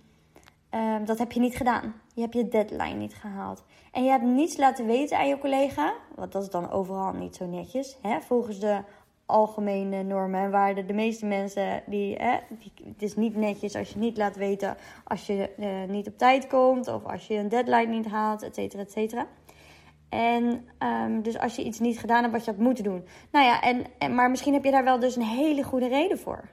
uh, 0.71 0.95
dat 1.05 1.17
heb 1.17 1.31
je 1.31 1.39
niet 1.39 1.55
gedaan. 1.55 1.93
Je 2.13 2.21
hebt 2.21 2.33
je 2.33 2.47
deadline 2.47 2.97
niet 2.97 3.15
gehaald. 3.15 3.63
En 3.91 4.03
je 4.03 4.09
hebt 4.09 4.23
niets 4.23 4.57
laten 4.57 4.85
weten 4.85 5.17
aan 5.17 5.27
je 5.27 5.37
collega, 5.37 5.93
want 6.15 6.31
dat 6.31 6.43
is 6.43 6.49
dan 6.49 6.71
overal 6.71 7.13
niet 7.13 7.35
zo 7.35 7.45
netjes, 7.45 7.97
hè, 8.01 8.21
volgens 8.21 8.59
de 8.59 8.81
algemene 9.31 10.03
normen 10.03 10.41
en 10.41 10.51
waarden. 10.51 10.87
De 10.87 10.93
meeste 10.93 11.25
mensen, 11.25 11.83
die, 11.85 12.15
hè, 12.15 12.39
het 12.85 13.01
is 13.01 13.15
niet 13.15 13.35
netjes 13.35 13.75
als 13.75 13.89
je 13.89 13.99
niet 13.99 14.17
laat 14.17 14.35
weten 14.35 14.77
als 15.03 15.25
je 15.25 15.49
uh, 15.57 15.83
niet 15.87 16.07
op 16.07 16.17
tijd 16.17 16.47
komt 16.47 16.87
of 16.87 17.05
als 17.05 17.27
je 17.27 17.33
een 17.33 17.49
deadline 17.49 17.85
niet 17.85 18.07
haalt, 18.07 18.43
et 18.43 18.55
cetera, 18.55 18.81
et 18.81 18.91
cetera. 18.91 19.27
En 20.09 20.67
um, 20.79 21.21
dus 21.21 21.39
als 21.39 21.55
je 21.55 21.63
iets 21.63 21.79
niet 21.79 21.99
gedaan 21.99 22.21
hebt 22.21 22.33
wat 22.33 22.45
je 22.45 22.51
had 22.51 22.59
moeten 22.59 22.83
doen. 22.83 23.05
Nou 23.31 23.45
ja, 23.45 23.61
en, 23.61 23.83
en, 23.97 24.15
maar 24.15 24.29
misschien 24.29 24.53
heb 24.53 24.63
je 24.63 24.71
daar 24.71 24.83
wel 24.83 24.99
dus 24.99 25.15
een 25.15 25.21
hele 25.21 25.63
goede 25.63 25.87
reden 25.87 26.19
voor. 26.19 26.49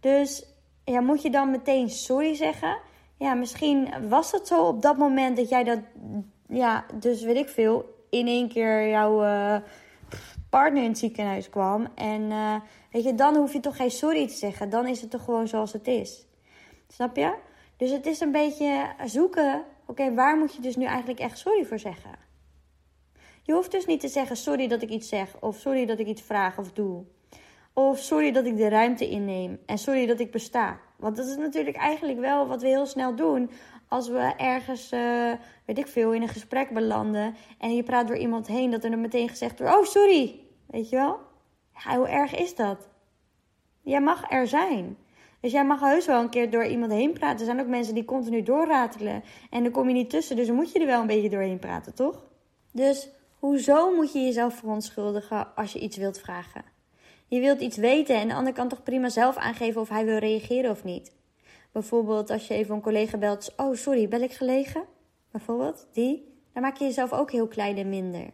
Dus 0.00 0.46
ja, 0.84 1.00
moet 1.00 1.22
je 1.22 1.30
dan 1.30 1.50
meteen 1.50 1.90
sorry 1.90 2.34
zeggen? 2.34 2.78
Ja, 3.16 3.34
misschien 3.34 3.88
was 4.08 4.32
het 4.32 4.46
zo 4.46 4.66
op 4.66 4.82
dat 4.82 4.98
moment 4.98 5.36
dat 5.36 5.48
jij 5.48 5.64
dat, 5.64 5.78
ja, 6.48 6.84
dus 6.94 7.22
weet 7.22 7.36
ik 7.36 7.48
veel, 7.48 8.06
in 8.10 8.26
één 8.26 8.48
keer 8.48 8.88
jouw 8.88 9.24
uh, 9.24 9.56
partner 10.52 10.82
in 10.82 10.88
het 10.88 10.98
ziekenhuis 10.98 11.48
kwam. 11.48 11.88
En 11.94 12.22
uh, 12.22 12.54
weet 12.90 13.04
je, 13.04 13.14
dan 13.14 13.36
hoef 13.36 13.52
je 13.52 13.60
toch 13.60 13.76
geen 13.76 13.90
sorry 13.90 14.26
te 14.28 14.34
zeggen. 14.34 14.70
Dan 14.70 14.86
is 14.86 15.00
het 15.00 15.10
toch 15.10 15.24
gewoon 15.24 15.48
zoals 15.48 15.72
het 15.72 15.86
is. 15.86 16.26
Snap 16.88 17.16
je? 17.16 17.34
Dus 17.76 17.90
het 17.90 18.06
is 18.06 18.20
een 18.20 18.32
beetje 18.32 18.86
zoeken 19.04 19.64
Oké, 19.86 20.14
waar 20.14 20.36
moet 20.36 20.54
je 20.54 20.62
dus 20.62 20.76
nu 20.76 20.84
eigenlijk 20.84 21.20
echt 21.20 21.38
sorry 21.38 21.64
voor 21.64 21.78
zeggen? 21.78 22.10
Je 23.42 23.52
hoeft 23.52 23.70
dus 23.70 23.86
niet 23.86 24.00
te 24.00 24.08
zeggen 24.08 24.36
sorry 24.36 24.68
dat 24.68 24.82
ik 24.82 24.88
iets 24.88 25.08
zeg, 25.08 25.36
of 25.40 25.56
sorry 25.56 25.86
dat 25.86 25.98
ik 25.98 26.06
iets 26.06 26.22
vraag 26.22 26.58
of 26.58 26.72
doe. 26.72 27.04
Of 27.72 27.98
sorry 27.98 28.32
dat 28.32 28.46
ik 28.46 28.56
de 28.56 28.68
ruimte 28.68 29.08
inneem 29.08 29.58
en 29.66 29.78
sorry 29.78 30.06
dat 30.06 30.20
ik 30.20 30.30
besta. 30.30 30.80
Want 30.96 31.16
dat 31.16 31.26
is 31.26 31.36
natuurlijk 31.36 31.76
eigenlijk 31.76 32.18
wel 32.18 32.46
wat 32.46 32.62
we 32.62 32.68
heel 32.68 32.86
snel 32.86 33.14
doen 33.14 33.50
als 33.88 34.08
we 34.08 34.32
ergens, 34.36 34.92
uh, 34.92 35.32
weet 35.64 35.78
ik 35.78 35.86
veel, 35.86 36.12
in 36.12 36.22
een 36.22 36.28
gesprek 36.28 36.70
belanden 36.70 37.34
en 37.58 37.74
je 37.76 37.82
praat 37.82 38.08
door 38.08 38.16
iemand 38.16 38.46
heen, 38.46 38.70
dat 38.70 38.84
er 38.84 38.90
dan 38.90 39.00
meteen 39.00 39.28
gezegd 39.28 39.58
wordt: 39.58 39.74
Oh, 39.74 39.84
sorry. 39.84 40.40
Weet 40.72 40.88
je 40.88 40.96
wel? 40.96 41.18
Hoe 41.96 42.08
erg 42.08 42.34
is 42.34 42.54
dat? 42.54 42.88
Jij 43.82 44.00
mag 44.00 44.30
er 44.30 44.46
zijn. 44.46 44.96
Dus 45.40 45.52
jij 45.52 45.64
mag 45.64 45.80
heus 45.80 46.06
wel 46.06 46.20
een 46.20 46.28
keer 46.28 46.50
door 46.50 46.64
iemand 46.64 46.92
heen 46.92 47.12
praten. 47.12 47.38
Er 47.38 47.44
zijn 47.44 47.60
ook 47.60 47.66
mensen 47.66 47.94
die 47.94 48.04
continu 48.04 48.42
doorratelen. 48.42 49.22
En 49.50 49.62
dan 49.62 49.72
kom 49.72 49.88
je 49.88 49.94
niet 49.94 50.10
tussen, 50.10 50.36
dus 50.36 50.46
dan 50.46 50.56
moet 50.56 50.72
je 50.72 50.78
er 50.78 50.86
wel 50.86 51.00
een 51.00 51.06
beetje 51.06 51.28
doorheen 51.28 51.58
praten, 51.58 51.94
toch? 51.94 52.24
Dus 52.72 53.08
hoezo 53.38 53.94
moet 53.94 54.12
je 54.12 54.18
jezelf 54.18 54.54
verontschuldigen 54.54 55.54
als 55.54 55.72
je 55.72 55.78
iets 55.78 55.96
wilt 55.96 56.20
vragen? 56.20 56.64
Je 57.26 57.40
wilt 57.40 57.60
iets 57.60 57.76
weten 57.76 58.16
en 58.16 58.28
de 58.28 58.34
ander 58.34 58.52
kan 58.52 58.68
toch 58.68 58.82
prima 58.82 59.08
zelf 59.08 59.36
aangeven 59.36 59.80
of 59.80 59.88
hij 59.88 60.04
wil 60.04 60.18
reageren 60.18 60.70
of 60.70 60.84
niet. 60.84 61.16
Bijvoorbeeld 61.72 62.30
als 62.30 62.48
je 62.48 62.54
even 62.54 62.74
een 62.74 62.80
collega 62.80 63.18
belt. 63.18 63.52
Oh, 63.56 63.74
sorry, 63.74 64.08
bel 64.08 64.20
ik 64.20 64.32
gelegen? 64.32 64.84
Bijvoorbeeld, 65.30 65.86
die. 65.92 66.40
Dan 66.52 66.62
maak 66.62 66.76
je 66.76 66.84
jezelf 66.84 67.12
ook 67.12 67.30
heel 67.30 67.48
klein 67.48 67.76
en 67.76 67.88
minder. 67.88 68.30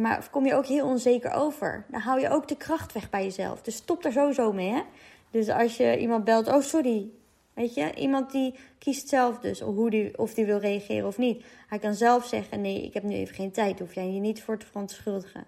Maar 0.00 0.28
kom 0.30 0.46
je 0.46 0.54
ook 0.54 0.66
heel 0.66 0.86
onzeker 0.86 1.32
over. 1.32 1.84
Dan 1.88 2.00
hou 2.00 2.20
je 2.20 2.30
ook 2.30 2.48
de 2.48 2.56
kracht 2.56 2.92
weg 2.92 3.10
bij 3.10 3.22
jezelf. 3.22 3.62
Dus 3.62 3.76
stop 3.76 4.04
er 4.04 4.12
sowieso 4.12 4.52
mee, 4.52 4.70
hè. 4.70 4.82
Dus 5.30 5.48
als 5.48 5.76
je 5.76 5.98
iemand 5.98 6.24
belt, 6.24 6.48
oh 6.48 6.60
sorry. 6.60 7.10
Weet 7.54 7.74
je, 7.74 7.94
iemand 7.94 8.30
die 8.30 8.54
kiest 8.78 9.08
zelf 9.08 9.38
dus 9.38 9.60
hoe 9.60 9.90
die, 9.90 10.18
of 10.18 10.34
die 10.34 10.44
wil 10.44 10.58
reageren 10.58 11.06
of 11.06 11.18
niet. 11.18 11.44
Hij 11.68 11.78
kan 11.78 11.94
zelf 11.94 12.26
zeggen, 12.26 12.60
nee, 12.60 12.82
ik 12.82 12.94
heb 12.94 13.02
nu 13.02 13.14
even 13.14 13.34
geen 13.34 13.50
tijd. 13.50 13.78
Hoef 13.78 13.94
jij 13.94 14.12
je 14.12 14.20
niet 14.20 14.42
voor 14.42 14.58
te 14.58 14.66
verontschuldigen. 14.66 15.44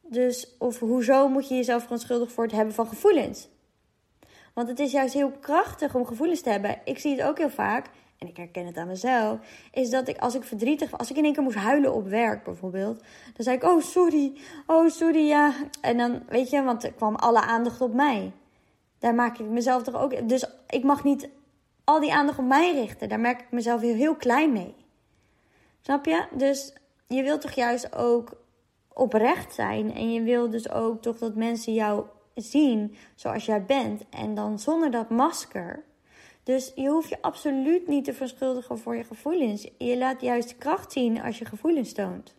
Dus, 0.00 0.54
of 0.58 0.78
hoezo 0.78 1.28
moet 1.28 1.48
je 1.48 1.54
jezelf 1.54 1.82
verontschuldigen 1.82 2.34
voor 2.34 2.44
het 2.44 2.52
hebben 2.52 2.74
van 2.74 2.86
gevoelens? 2.86 3.48
Want 4.52 4.68
het 4.68 4.78
is 4.78 4.92
juist 4.92 5.14
heel 5.14 5.30
krachtig 5.30 5.94
om 5.94 6.06
gevoelens 6.06 6.40
te 6.40 6.50
hebben. 6.50 6.78
Ik 6.84 6.98
zie 6.98 7.16
het 7.16 7.22
ook 7.22 7.38
heel 7.38 7.50
vaak, 7.50 7.90
en 8.22 8.28
ik 8.28 8.36
herken 8.36 8.66
het 8.66 8.76
aan 8.76 8.86
mezelf, 8.86 9.38
is 9.72 9.90
dat 9.90 10.08
ik 10.08 10.18
als 10.18 10.34
ik 10.34 10.44
verdrietig, 10.44 10.98
als 10.98 11.10
ik 11.10 11.16
in 11.16 11.24
één 11.24 11.32
keer 11.32 11.42
moest 11.42 11.56
huilen 11.56 11.94
op 11.94 12.08
werk 12.08 12.44
bijvoorbeeld, 12.44 13.00
dan 13.34 13.44
zei 13.44 13.56
ik, 13.56 13.62
oh 13.62 13.80
sorry, 13.80 14.32
oh 14.66 14.88
sorry, 14.88 15.26
ja. 15.26 15.52
En 15.80 15.96
dan, 15.96 16.22
weet 16.28 16.50
je, 16.50 16.62
want 16.62 16.84
er 16.84 16.92
kwam 16.92 17.14
alle 17.14 17.40
aandacht 17.40 17.80
op 17.80 17.94
mij. 17.94 18.32
Daar 18.98 19.14
maak 19.14 19.38
ik 19.38 19.48
mezelf 19.48 19.82
toch 19.82 19.94
ook. 19.94 20.28
Dus 20.28 20.44
ik 20.68 20.84
mag 20.84 21.04
niet 21.04 21.28
al 21.84 22.00
die 22.00 22.14
aandacht 22.14 22.38
op 22.38 22.44
mij 22.44 22.72
richten. 22.72 23.08
Daar 23.08 23.20
merk 23.20 23.40
ik 23.40 23.50
mezelf 23.50 23.80
heel, 23.80 23.94
heel 23.94 24.16
klein 24.16 24.52
mee. 24.52 24.74
Snap 25.80 26.04
je? 26.04 26.24
Dus 26.32 26.72
je 27.06 27.22
wilt 27.22 27.40
toch 27.40 27.52
juist 27.52 27.96
ook 27.96 28.32
oprecht 28.92 29.54
zijn. 29.54 29.94
En 29.94 30.12
je 30.12 30.22
wil 30.22 30.50
dus 30.50 30.70
ook 30.70 31.02
toch 31.02 31.18
dat 31.18 31.34
mensen 31.34 31.74
jou 31.74 32.04
zien 32.34 32.96
zoals 33.14 33.46
jij 33.46 33.64
bent. 33.64 34.02
En 34.10 34.34
dan 34.34 34.58
zonder 34.58 34.90
dat 34.90 35.10
masker. 35.10 35.84
Dus 36.42 36.72
je 36.74 36.88
hoeft 36.88 37.08
je 37.08 37.22
absoluut 37.22 37.88
niet 37.88 38.04
te 38.04 38.12
verschuldigen 38.12 38.78
voor 38.78 38.96
je 38.96 39.04
gevoelens. 39.04 39.68
Je 39.78 39.98
laat 39.98 40.20
juist 40.20 40.58
kracht 40.58 40.92
zien 40.92 41.22
als 41.22 41.38
je 41.38 41.44
gevoelens 41.44 41.92
toont. 41.92 42.34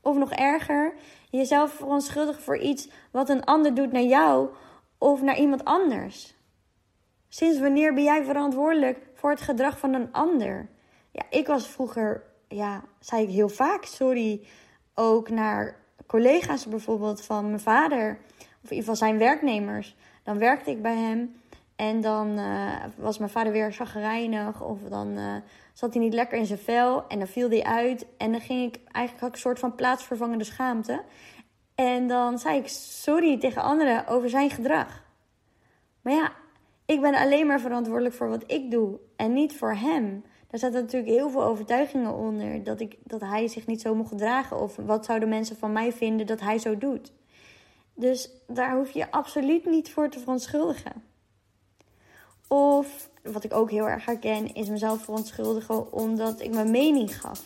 Of 0.00 0.16
nog 0.16 0.32
erger, 0.32 0.94
jezelf 1.30 1.72
verontschuldigen 1.72 2.42
voor 2.42 2.58
iets 2.58 2.88
wat 3.10 3.28
een 3.28 3.44
ander 3.44 3.74
doet 3.74 3.92
naar 3.92 4.02
jou 4.02 4.48
of 4.98 5.22
naar 5.22 5.38
iemand 5.38 5.64
anders? 5.64 6.34
Sinds 7.28 7.60
wanneer 7.60 7.94
ben 7.94 8.02
jij 8.02 8.24
verantwoordelijk 8.24 8.98
voor 9.14 9.30
het 9.30 9.40
gedrag 9.40 9.78
van 9.78 9.94
een 9.94 10.12
ander? 10.12 10.68
Ja, 11.10 11.22
ik 11.30 11.46
was 11.46 11.68
vroeger, 11.68 12.22
ja, 12.48 12.84
zei 13.00 13.22
ik 13.22 13.30
heel 13.30 13.48
vaak 13.48 13.84
sorry. 13.84 14.46
Ook 14.94 15.30
naar 15.30 15.76
collega's 16.06 16.66
bijvoorbeeld 16.66 17.24
van 17.24 17.46
mijn 17.46 17.60
vader. 17.60 18.18
Of 18.38 18.70
in 18.70 18.76
ieder 18.76 18.78
geval 18.78 18.96
zijn 18.96 19.18
werknemers. 19.18 19.96
Dan 20.22 20.38
werkte 20.38 20.70
ik 20.70 20.82
bij 20.82 20.96
hem. 20.96 21.40
En 21.76 22.00
dan 22.00 22.38
uh, 22.38 22.84
was 22.96 23.18
mijn 23.18 23.30
vader 23.30 23.52
weer 23.52 23.72
chagrijnig. 23.72 24.62
Of 24.62 24.78
dan 24.88 25.18
uh, 25.18 25.34
zat 25.72 25.94
hij 25.94 26.02
niet 26.02 26.14
lekker 26.14 26.38
in 26.38 26.46
zijn 26.46 26.58
vel. 26.58 27.06
En 27.08 27.18
dan 27.18 27.28
viel 27.28 27.48
hij 27.48 27.62
uit. 27.62 28.06
En 28.16 28.32
dan 28.32 28.40
ging 28.40 28.74
ik 28.74 28.80
eigenlijk 28.84 29.20
had 29.20 29.28
ik 29.28 29.34
een 29.34 29.40
soort 29.40 29.58
van 29.58 29.74
plaatsvervangende 29.74 30.44
schaamte. 30.44 31.02
En 31.74 32.08
dan 32.08 32.38
zei 32.38 32.58
ik 32.58 32.68
sorry 32.68 33.38
tegen 33.38 33.62
anderen 33.62 34.06
over 34.06 34.30
zijn 34.30 34.50
gedrag. 34.50 35.02
Maar 36.00 36.12
ja, 36.12 36.32
ik 36.86 37.00
ben 37.00 37.14
alleen 37.14 37.46
maar 37.46 37.60
verantwoordelijk 37.60 38.14
voor 38.14 38.28
wat 38.28 38.44
ik 38.46 38.70
doe 38.70 38.98
en 39.16 39.32
niet 39.32 39.56
voor 39.56 39.74
hem. 39.74 40.24
Daar 40.48 40.60
zaten 40.60 40.80
natuurlijk 40.80 41.12
heel 41.12 41.30
veel 41.30 41.44
overtuigingen 41.44 42.14
onder 42.14 42.64
dat, 42.64 42.80
ik, 42.80 42.96
dat 43.04 43.20
hij 43.20 43.48
zich 43.48 43.66
niet 43.66 43.80
zo 43.80 43.94
mocht 43.94 44.08
gedragen. 44.08 44.60
Of 44.60 44.76
wat 44.76 45.04
zouden 45.04 45.28
mensen 45.28 45.56
van 45.56 45.72
mij 45.72 45.92
vinden 45.92 46.26
dat 46.26 46.40
hij 46.40 46.58
zo 46.58 46.78
doet. 46.78 47.12
Dus 47.94 48.30
daar 48.46 48.76
hoef 48.76 48.90
je 48.90 49.10
absoluut 49.10 49.66
niet 49.66 49.90
voor 49.90 50.08
te 50.08 50.18
verontschuldigen. 50.18 51.11
Of 52.52 53.10
wat 53.22 53.44
ik 53.44 53.54
ook 53.54 53.70
heel 53.70 53.88
erg 53.88 54.04
herken, 54.04 54.54
is 54.54 54.68
mezelf 54.68 55.04
verontschuldigen 55.04 55.92
omdat 55.92 56.40
ik 56.40 56.54
mijn 56.54 56.70
mening 56.70 57.20
gaf. 57.20 57.42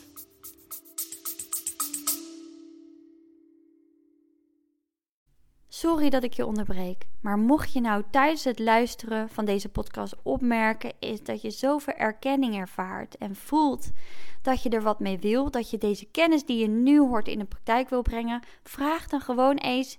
Sorry 5.69 6.11
dat 6.11 6.23
ik 6.23 6.33
je 6.33 6.47
onderbreek, 6.47 7.07
maar 7.21 7.39
mocht 7.39 7.73
je 7.73 7.81
nou 7.81 8.03
tijdens 8.11 8.45
het 8.45 8.59
luisteren 8.59 9.29
van 9.29 9.45
deze 9.45 9.69
podcast 9.69 10.15
opmerken, 10.23 10.93
is 10.99 11.23
dat 11.23 11.43
je 11.43 11.51
zoveel 11.51 11.95
erkenning 11.95 12.57
ervaart 12.57 13.17
en 13.17 13.37
voelt 13.37 13.91
dat 14.43 14.63
je 14.63 14.69
er 14.69 14.83
wat 14.83 15.01
mee 15.01 15.19
wil, 15.19 15.51
dat 15.51 15.71
je 15.71 15.79
deze 15.79 16.07
kennis 16.11 16.45
die 16.45 16.59
je 16.59 16.69
nu 16.69 17.01
hoort 17.01 17.29
in 17.29 17.39
de 17.39 17.45
praktijk 17.45 17.89
wil 17.89 18.03
brengen, 18.03 18.43
vraag 18.63 19.07
dan 19.07 19.21
gewoon 19.21 19.57
eens 19.57 19.99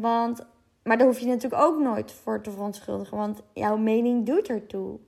Want, 0.00 0.46
maar 0.82 0.98
daar 0.98 1.06
hoef 1.06 1.18
je 1.18 1.26
natuurlijk 1.26 1.62
ook 1.62 1.78
nooit 1.78 2.12
voor 2.12 2.42
te 2.42 2.50
verontschuldigen, 2.50 3.16
want 3.16 3.42
jouw 3.52 3.76
mening 3.76 4.26
doet 4.26 4.48
ertoe. 4.48 4.98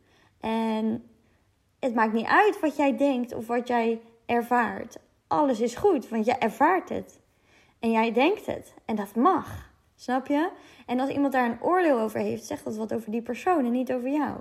En 0.41 1.05
het 1.79 1.95
maakt 1.95 2.13
niet 2.13 2.27
uit 2.27 2.61
wat 2.61 2.77
jij 2.77 2.97
denkt 2.97 3.35
of 3.35 3.47
wat 3.47 3.69
jij 3.69 4.01
ervaart. 4.27 4.99
Alles 5.27 5.61
is 5.61 5.75
goed, 5.75 6.09
want 6.09 6.27
jij 6.27 6.39
ervaart 6.39 6.89
het. 6.89 7.21
En 7.79 7.91
jij 7.91 8.13
denkt 8.13 8.47
het. 8.47 8.75
En 8.85 8.97
dat 8.97 9.15
mag. 9.15 9.71
Snap 9.97 10.27
je? 10.27 10.51
En 10.87 11.01
als 11.01 11.11
iemand 11.11 11.33
daar 11.33 11.51
een 11.51 11.63
oordeel 11.63 11.99
over 11.99 12.21
heeft, 12.21 12.45
zegt 12.45 12.65
dat 12.65 12.77
wat 12.77 12.95
over 12.95 13.11
die 13.11 13.23
persoon 13.23 13.65
en 13.65 13.73
niet 13.73 13.93
over 13.93 14.11
jou. 14.11 14.37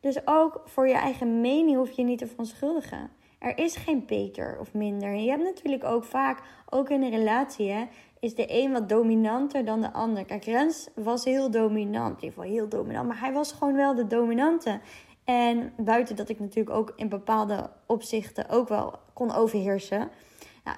Dus 0.00 0.26
ook 0.26 0.62
voor 0.64 0.88
je 0.88 0.94
eigen 0.94 1.40
mening 1.40 1.76
hoef 1.76 1.90
je 1.90 2.02
niet 2.02 2.18
te 2.18 2.26
verontschuldigen. 2.26 3.10
Er 3.38 3.58
is 3.58 3.76
geen 3.76 4.06
beter 4.06 4.56
of 4.60 4.74
minder. 4.74 5.14
je 5.14 5.30
hebt 5.30 5.42
natuurlijk 5.42 5.84
ook 5.84 6.04
vaak, 6.04 6.42
ook 6.68 6.90
in 6.90 7.02
een 7.02 7.10
relatie, 7.10 7.70
hè, 7.70 7.86
is 8.20 8.34
de 8.34 8.44
een 8.48 8.72
wat 8.72 8.88
dominanter 8.88 9.64
dan 9.64 9.80
de 9.80 9.92
ander. 9.92 10.24
Kijk, 10.24 10.44
Rens 10.44 10.88
was 10.94 11.24
heel 11.24 11.50
dominant. 11.50 12.16
In 12.16 12.24
ieder 12.24 12.28
geval 12.28 12.54
heel 12.54 12.68
dominant. 12.68 13.08
Maar 13.08 13.20
hij 13.20 13.32
was 13.32 13.52
gewoon 13.52 13.74
wel 13.74 13.94
de 13.94 14.06
dominante. 14.06 14.80
En 15.24 15.72
buiten 15.76 16.16
dat 16.16 16.28
ik 16.28 16.40
natuurlijk 16.40 16.76
ook 16.76 16.92
in 16.96 17.08
bepaalde 17.08 17.70
opzichten 17.86 18.48
ook 18.48 18.68
wel 18.68 18.98
kon 19.12 19.32
overheersen. 19.32 20.08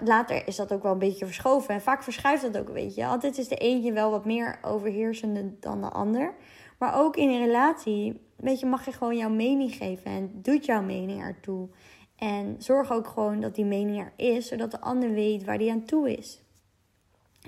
Later 0.04 0.46
is 0.46 0.56
dat 0.56 0.72
ook 0.72 0.82
wel 0.82 0.92
een 0.92 0.98
beetje 0.98 1.26
verschoven. 1.26 1.74
En 1.74 1.80
vaak 1.80 2.02
verschuift 2.02 2.42
dat 2.42 2.58
ook 2.58 2.68
een 2.68 2.74
beetje. 2.74 3.06
Altijd 3.06 3.38
is 3.38 3.48
de 3.48 3.56
eentje 3.56 3.92
wel 3.92 4.10
wat 4.10 4.24
meer 4.24 4.58
overheersende 4.62 5.58
dan 5.60 5.80
de 5.80 5.90
ander. 5.90 6.34
Maar 6.78 7.00
ook 7.00 7.16
in 7.16 7.28
een 7.28 7.44
relatie, 7.44 8.20
weet 8.36 8.60
je, 8.60 8.66
mag 8.66 8.84
je 8.84 8.92
gewoon 8.92 9.16
jouw 9.16 9.30
mening 9.30 9.74
geven. 9.74 10.10
En 10.10 10.30
doet 10.42 10.64
jouw 10.64 10.82
mening 10.82 11.22
ertoe. 11.22 11.68
En 12.16 12.54
zorg 12.58 12.92
ook 12.92 13.06
gewoon 13.06 13.40
dat 13.40 13.54
die 13.54 13.64
mening 13.64 13.98
er 13.98 14.12
is, 14.16 14.48
zodat 14.48 14.70
de 14.70 14.80
ander 14.80 15.10
weet 15.10 15.44
waar 15.44 15.58
die 15.58 15.70
aan 15.70 15.84
toe 15.84 16.16
is. 16.16 16.42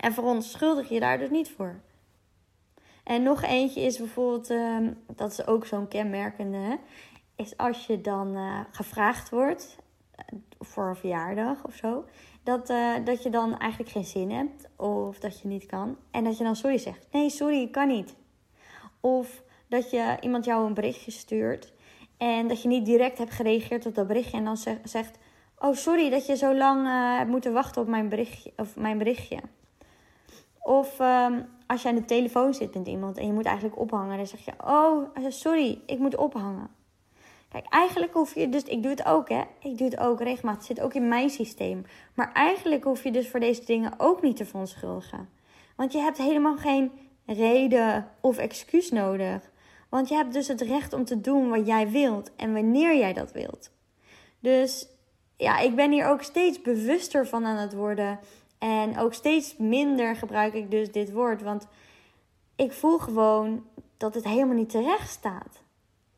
En 0.01 0.13
verontschuldig 0.13 0.89
je 0.89 1.01
daar 1.01 1.19
dus 1.19 1.31
niet 1.31 1.51
voor. 1.51 1.81
En 3.05 3.23
nog 3.23 3.43
eentje 3.43 3.81
is 3.81 3.99
bijvoorbeeld, 3.99 4.51
ehm, 4.51 4.93
dat 5.15 5.31
is 5.31 5.47
ook 5.47 5.67
zo'n 5.67 5.89
kenmerkende, 5.89 6.79
is 7.37 7.57
als 7.57 7.87
je 7.87 8.01
dan 8.01 8.37
uh, 8.37 8.61
gevraagd 8.71 9.31
wordt 9.31 9.77
uh, 10.17 10.39
voor 10.59 10.89
een 10.89 10.97
verjaardag 10.97 11.65
of 11.65 11.75
zo, 11.75 12.05
dat, 12.43 12.71
uh, 12.71 12.95
dat 13.05 13.23
je 13.23 13.31
dan 13.31 13.59
eigenlijk 13.59 13.93
geen 13.93 14.05
zin 14.05 14.31
hebt 14.31 14.69
of 14.77 15.19
dat 15.19 15.41
je 15.41 15.49
niet 15.49 15.67
kan. 15.67 15.97
En 16.11 16.25
dat 16.25 16.39
je 16.39 16.45
dan 16.45 16.57
sorry 16.57 16.79
zegt. 16.79 17.07
Nee, 17.11 17.31
sorry, 17.31 17.61
ik 17.61 17.73
kan 17.73 17.89
niet. 17.89 18.15
Of 19.01 19.43
dat 19.69 19.91
je 19.91 20.17
iemand 20.21 20.45
jou 20.45 20.67
een 20.67 20.75
berichtje 20.75 21.11
stuurt 21.11 21.73
en 22.17 22.49
dat 22.49 22.63
je 22.63 22.69
niet 22.69 22.87
direct 22.87 23.19
hebt 23.19 23.31
gereageerd 23.33 23.87
op 23.87 23.95
dat 23.95 24.07
berichtje 24.07 24.37
en 24.37 24.45
dan 24.45 24.57
zegt: 24.85 25.19
Oh, 25.59 25.75
sorry 25.75 26.11
dat 26.11 26.27
je 26.27 26.37
zo 26.37 26.55
lang 26.55 26.87
hebt 27.19 27.31
moeten 27.31 27.53
wachten 27.53 27.83
op 27.83 27.89
mijn 27.89 28.09
berichtje. 28.09 28.53
Of 28.57 28.77
mijn 28.77 28.99
berichtje. 28.99 29.39
Of 30.67 30.99
um, 31.01 31.47
als 31.67 31.83
je 31.83 31.89
aan 31.89 31.95
de 31.95 32.05
telefoon 32.05 32.55
zit 32.55 32.75
met 32.75 32.87
iemand 32.87 33.19
en 33.19 33.27
je 33.27 33.33
moet 33.33 33.45
eigenlijk 33.45 33.79
ophangen, 33.79 34.17
dan 34.17 34.27
zeg 34.27 34.45
je: 34.45 34.53
Oh, 34.65 35.09
sorry, 35.29 35.81
ik 35.87 35.99
moet 35.99 36.17
ophangen. 36.17 36.69
Kijk, 37.49 37.67
eigenlijk 37.69 38.13
hoef 38.13 38.35
je 38.35 38.49
dus, 38.49 38.63
ik 38.63 38.83
doe 38.83 38.91
het 38.91 39.05
ook 39.05 39.29
hè, 39.29 39.43
ik 39.61 39.79
doe 39.79 39.89
het 39.89 39.99
ook 39.99 40.21
regelmatig, 40.21 40.69
het 40.69 40.77
zit 40.77 40.85
ook 40.85 40.95
in 40.95 41.09
mijn 41.09 41.31
systeem. 41.31 41.87
Maar 42.15 42.33
eigenlijk 42.33 42.85
hoef 42.85 43.05
je 43.05 43.11
dus 43.11 43.29
voor 43.29 43.41
deze 43.41 43.65
dingen 43.65 43.93
ook 43.97 44.23
niet 44.23 44.37
te 44.37 44.45
verontschuldigen. 44.45 45.29
Want 45.77 45.93
je 45.93 45.99
hebt 45.99 46.19
helemaal 46.19 46.57
geen 46.57 46.93
reden 47.27 48.09
of 48.21 48.39
excuus 48.39 48.91
nodig. 48.91 49.51
Want 49.89 50.09
je 50.09 50.15
hebt 50.15 50.33
dus 50.33 50.49
het 50.49 50.61
recht 50.61 50.93
om 50.93 51.05
te 51.05 51.21
doen 51.21 51.49
wat 51.49 51.67
jij 51.67 51.91
wilt 51.91 52.31
en 52.37 52.53
wanneer 52.53 52.97
jij 52.97 53.13
dat 53.13 53.33
wilt. 53.33 53.71
Dus 54.41 54.89
ja, 55.37 55.59
ik 55.59 55.75
ben 55.75 55.91
hier 55.91 56.07
ook 56.07 56.23
steeds 56.23 56.63
bewuster 56.63 57.27
van 57.27 57.45
aan 57.45 57.57
het 57.57 57.75
worden. 57.75 58.19
En 58.59 58.99
ook 58.99 59.15
steeds 59.15 59.57
minder 59.57 60.17
gebruik 60.17 60.55
ik 60.55 60.71
dus 60.71 60.93
dit 60.93 61.13
woord. 61.13 61.43
Want 61.43 61.67
ik 62.57 62.73
voel 62.73 62.99
gewoon 62.99 63.67
dat 63.97 64.15
het 64.15 64.25
helemaal 64.25 64.57
niet 64.57 64.71
terecht 64.71 65.11
staat. 65.11 65.63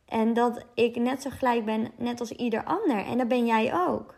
En 0.04 0.34
dat 0.34 0.64
ik 0.74 0.96
net 0.96 1.22
zo 1.22 1.30
gelijk 1.30 1.64
ben, 1.64 1.90
net 1.96 2.20
als 2.20 2.30
ieder 2.30 2.64
ander. 2.64 3.04
En 3.04 3.18
dat 3.18 3.28
ben 3.28 3.46
jij 3.46 3.74
ook. 3.88 4.14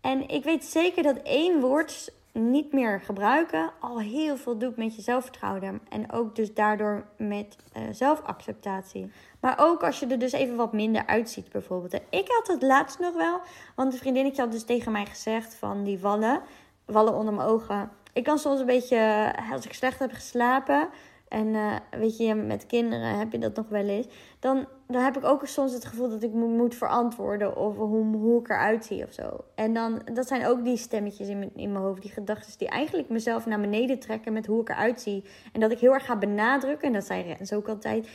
En 0.00 0.28
ik 0.28 0.44
weet 0.44 0.64
zeker 0.64 1.02
dat 1.02 1.22
één 1.22 1.60
woord 1.60 2.12
niet 2.32 2.72
meer 2.72 3.00
gebruiken 3.00 3.72
al 3.80 4.00
heel 4.00 4.36
veel 4.36 4.58
doet 4.58 4.76
met 4.76 4.96
je 4.96 5.02
zelfvertrouwen. 5.02 5.80
En 5.88 6.12
ook 6.12 6.36
dus 6.36 6.54
daardoor 6.54 7.06
met 7.16 7.56
uh, 7.76 7.82
zelfacceptatie. 7.90 9.12
Maar 9.40 9.54
ook 9.58 9.82
als 9.82 10.00
je 10.00 10.06
er 10.06 10.18
dus 10.18 10.32
even 10.32 10.56
wat 10.56 10.72
minder 10.72 11.06
uitziet 11.06 11.50
bijvoorbeeld. 11.50 11.94
ik 12.10 12.28
had 12.28 12.46
het 12.46 12.62
laatst 12.62 12.98
nog 12.98 13.14
wel. 13.14 13.40
Want 13.74 13.92
een 13.92 13.98
vriendinnetje 13.98 14.42
had 14.42 14.52
dus 14.52 14.64
tegen 14.64 14.92
mij 14.92 15.06
gezegd 15.06 15.54
van 15.54 15.84
die 15.84 15.98
wallen. 15.98 16.42
Wallen 16.86 17.14
onder 17.14 17.34
mijn 17.34 17.48
ogen. 17.48 17.90
Ik 18.12 18.24
kan 18.24 18.38
soms 18.38 18.60
een 18.60 18.66
beetje, 18.66 19.32
als 19.52 19.64
ik 19.64 19.72
slecht 19.72 19.98
heb 19.98 20.12
geslapen 20.12 20.88
en 21.34 21.46
uh, 21.46 21.74
weet 21.90 22.16
je, 22.16 22.34
met 22.34 22.66
kinderen 22.66 23.18
heb 23.18 23.32
je 23.32 23.38
dat 23.38 23.56
nog 23.56 23.68
wel 23.68 23.88
eens. 23.88 24.06
Dan, 24.38 24.66
dan 24.86 25.02
heb 25.02 25.16
ik 25.16 25.24
ook 25.24 25.46
soms 25.46 25.72
het 25.72 25.84
gevoel 25.84 26.08
dat 26.08 26.22
ik 26.22 26.32
moet, 26.32 26.50
moet 26.50 26.74
verantwoorden 26.74 27.56
over 27.56 27.84
hoe, 27.84 28.16
hoe 28.16 28.40
ik 28.40 28.48
eruit 28.48 28.84
zie 28.84 29.04
of 29.04 29.12
zo. 29.12 29.44
En 29.54 29.74
dan, 29.74 30.02
dat 30.12 30.26
zijn 30.26 30.46
ook 30.46 30.64
die 30.64 30.76
stemmetjes 30.76 31.28
in 31.28 31.38
mijn, 31.38 31.50
in 31.54 31.72
mijn 31.72 31.84
hoofd, 31.84 32.02
die 32.02 32.10
gedachten 32.10 32.58
die 32.58 32.68
eigenlijk 32.68 33.08
mezelf 33.08 33.46
naar 33.46 33.60
beneden 33.60 33.98
trekken 33.98 34.32
met 34.32 34.46
hoe 34.46 34.60
ik 34.60 34.68
eruit 34.68 35.00
zie. 35.00 35.24
En 35.52 35.60
dat 35.60 35.70
ik 35.70 35.78
heel 35.78 35.92
erg 35.92 36.04
ga 36.04 36.16
benadrukken, 36.16 36.86
en 36.86 36.94
dat 36.94 37.04
zei 37.04 37.22
Rens 37.22 37.52
ook 37.52 37.68
altijd, 37.68 38.08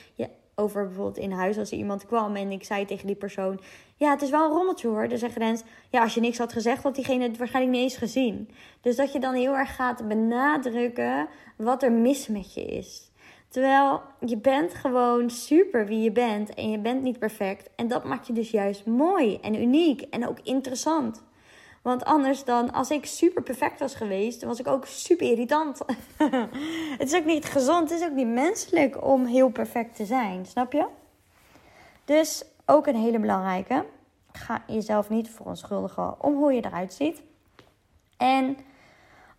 over 0.59 0.85
bijvoorbeeld 0.85 1.17
in 1.17 1.31
huis 1.31 1.57
als 1.57 1.71
er 1.71 1.77
iemand 1.77 2.05
kwam 2.05 2.35
en 2.35 2.51
ik 2.51 2.63
zei 2.63 2.85
tegen 2.85 3.07
die 3.07 3.15
persoon: 3.15 3.59
Ja, 3.95 4.09
het 4.09 4.21
is 4.21 4.29
wel 4.29 4.45
een 4.45 4.51
rommeltje 4.51 4.87
hoor. 4.87 5.07
Dan 5.07 5.17
zegt 5.17 5.37
Rens: 5.37 5.63
Ja, 5.89 6.01
als 6.01 6.13
je 6.13 6.21
niks 6.21 6.37
had 6.37 6.53
gezegd, 6.53 6.83
had 6.83 6.95
diegene 6.95 7.23
het 7.23 7.37
waarschijnlijk 7.37 7.75
niet 7.75 7.83
eens 7.83 7.97
gezien. 7.97 8.49
Dus 8.81 8.95
dat 8.95 9.13
je 9.13 9.19
dan 9.19 9.33
heel 9.33 9.55
erg 9.55 9.75
gaat 9.75 10.07
benadrukken 10.07 11.27
wat 11.55 11.83
er 11.83 11.91
mis 11.91 12.27
met 12.27 12.53
je 12.53 12.65
is. 12.65 13.11
Terwijl 13.49 14.01
je 14.25 14.37
bent 14.37 14.73
gewoon 14.73 15.29
super 15.29 15.85
wie 15.85 16.01
je 16.01 16.11
bent 16.11 16.53
en 16.53 16.71
je 16.71 16.79
bent 16.79 17.01
niet 17.01 17.19
perfect. 17.19 17.69
En 17.75 17.87
dat 17.87 18.03
maakt 18.03 18.27
je 18.27 18.33
dus 18.33 18.51
juist 18.51 18.85
mooi 18.85 19.37
en 19.41 19.61
uniek 19.61 20.01
en 20.01 20.27
ook 20.27 20.39
interessant. 20.43 21.23
Want 21.89 22.05
anders 22.05 22.43
dan, 22.43 22.71
als 22.71 22.89
ik 22.89 23.05
super 23.05 23.43
perfect 23.43 23.79
was 23.79 23.95
geweest, 23.95 24.43
was 24.43 24.59
ik 24.59 24.67
ook 24.67 24.85
super 24.85 25.27
irritant. 25.27 25.79
het 26.97 27.11
is 27.11 27.15
ook 27.15 27.25
niet 27.25 27.45
gezond, 27.45 27.89
het 27.89 27.99
is 27.99 28.07
ook 28.07 28.13
niet 28.13 28.27
menselijk 28.27 29.05
om 29.05 29.25
heel 29.25 29.49
perfect 29.49 29.95
te 29.95 30.05
zijn, 30.05 30.45
snap 30.45 30.73
je? 30.73 30.85
Dus 32.05 32.45
ook 32.65 32.87
een 32.87 32.95
hele 32.95 33.19
belangrijke. 33.19 33.85
Ga 34.31 34.63
jezelf 34.67 35.09
niet 35.09 35.29
verontschuldigen 35.29 36.23
om 36.23 36.35
hoe 36.35 36.53
je 36.53 36.65
eruit 36.65 36.93
ziet. 36.93 37.21
En 38.17 38.57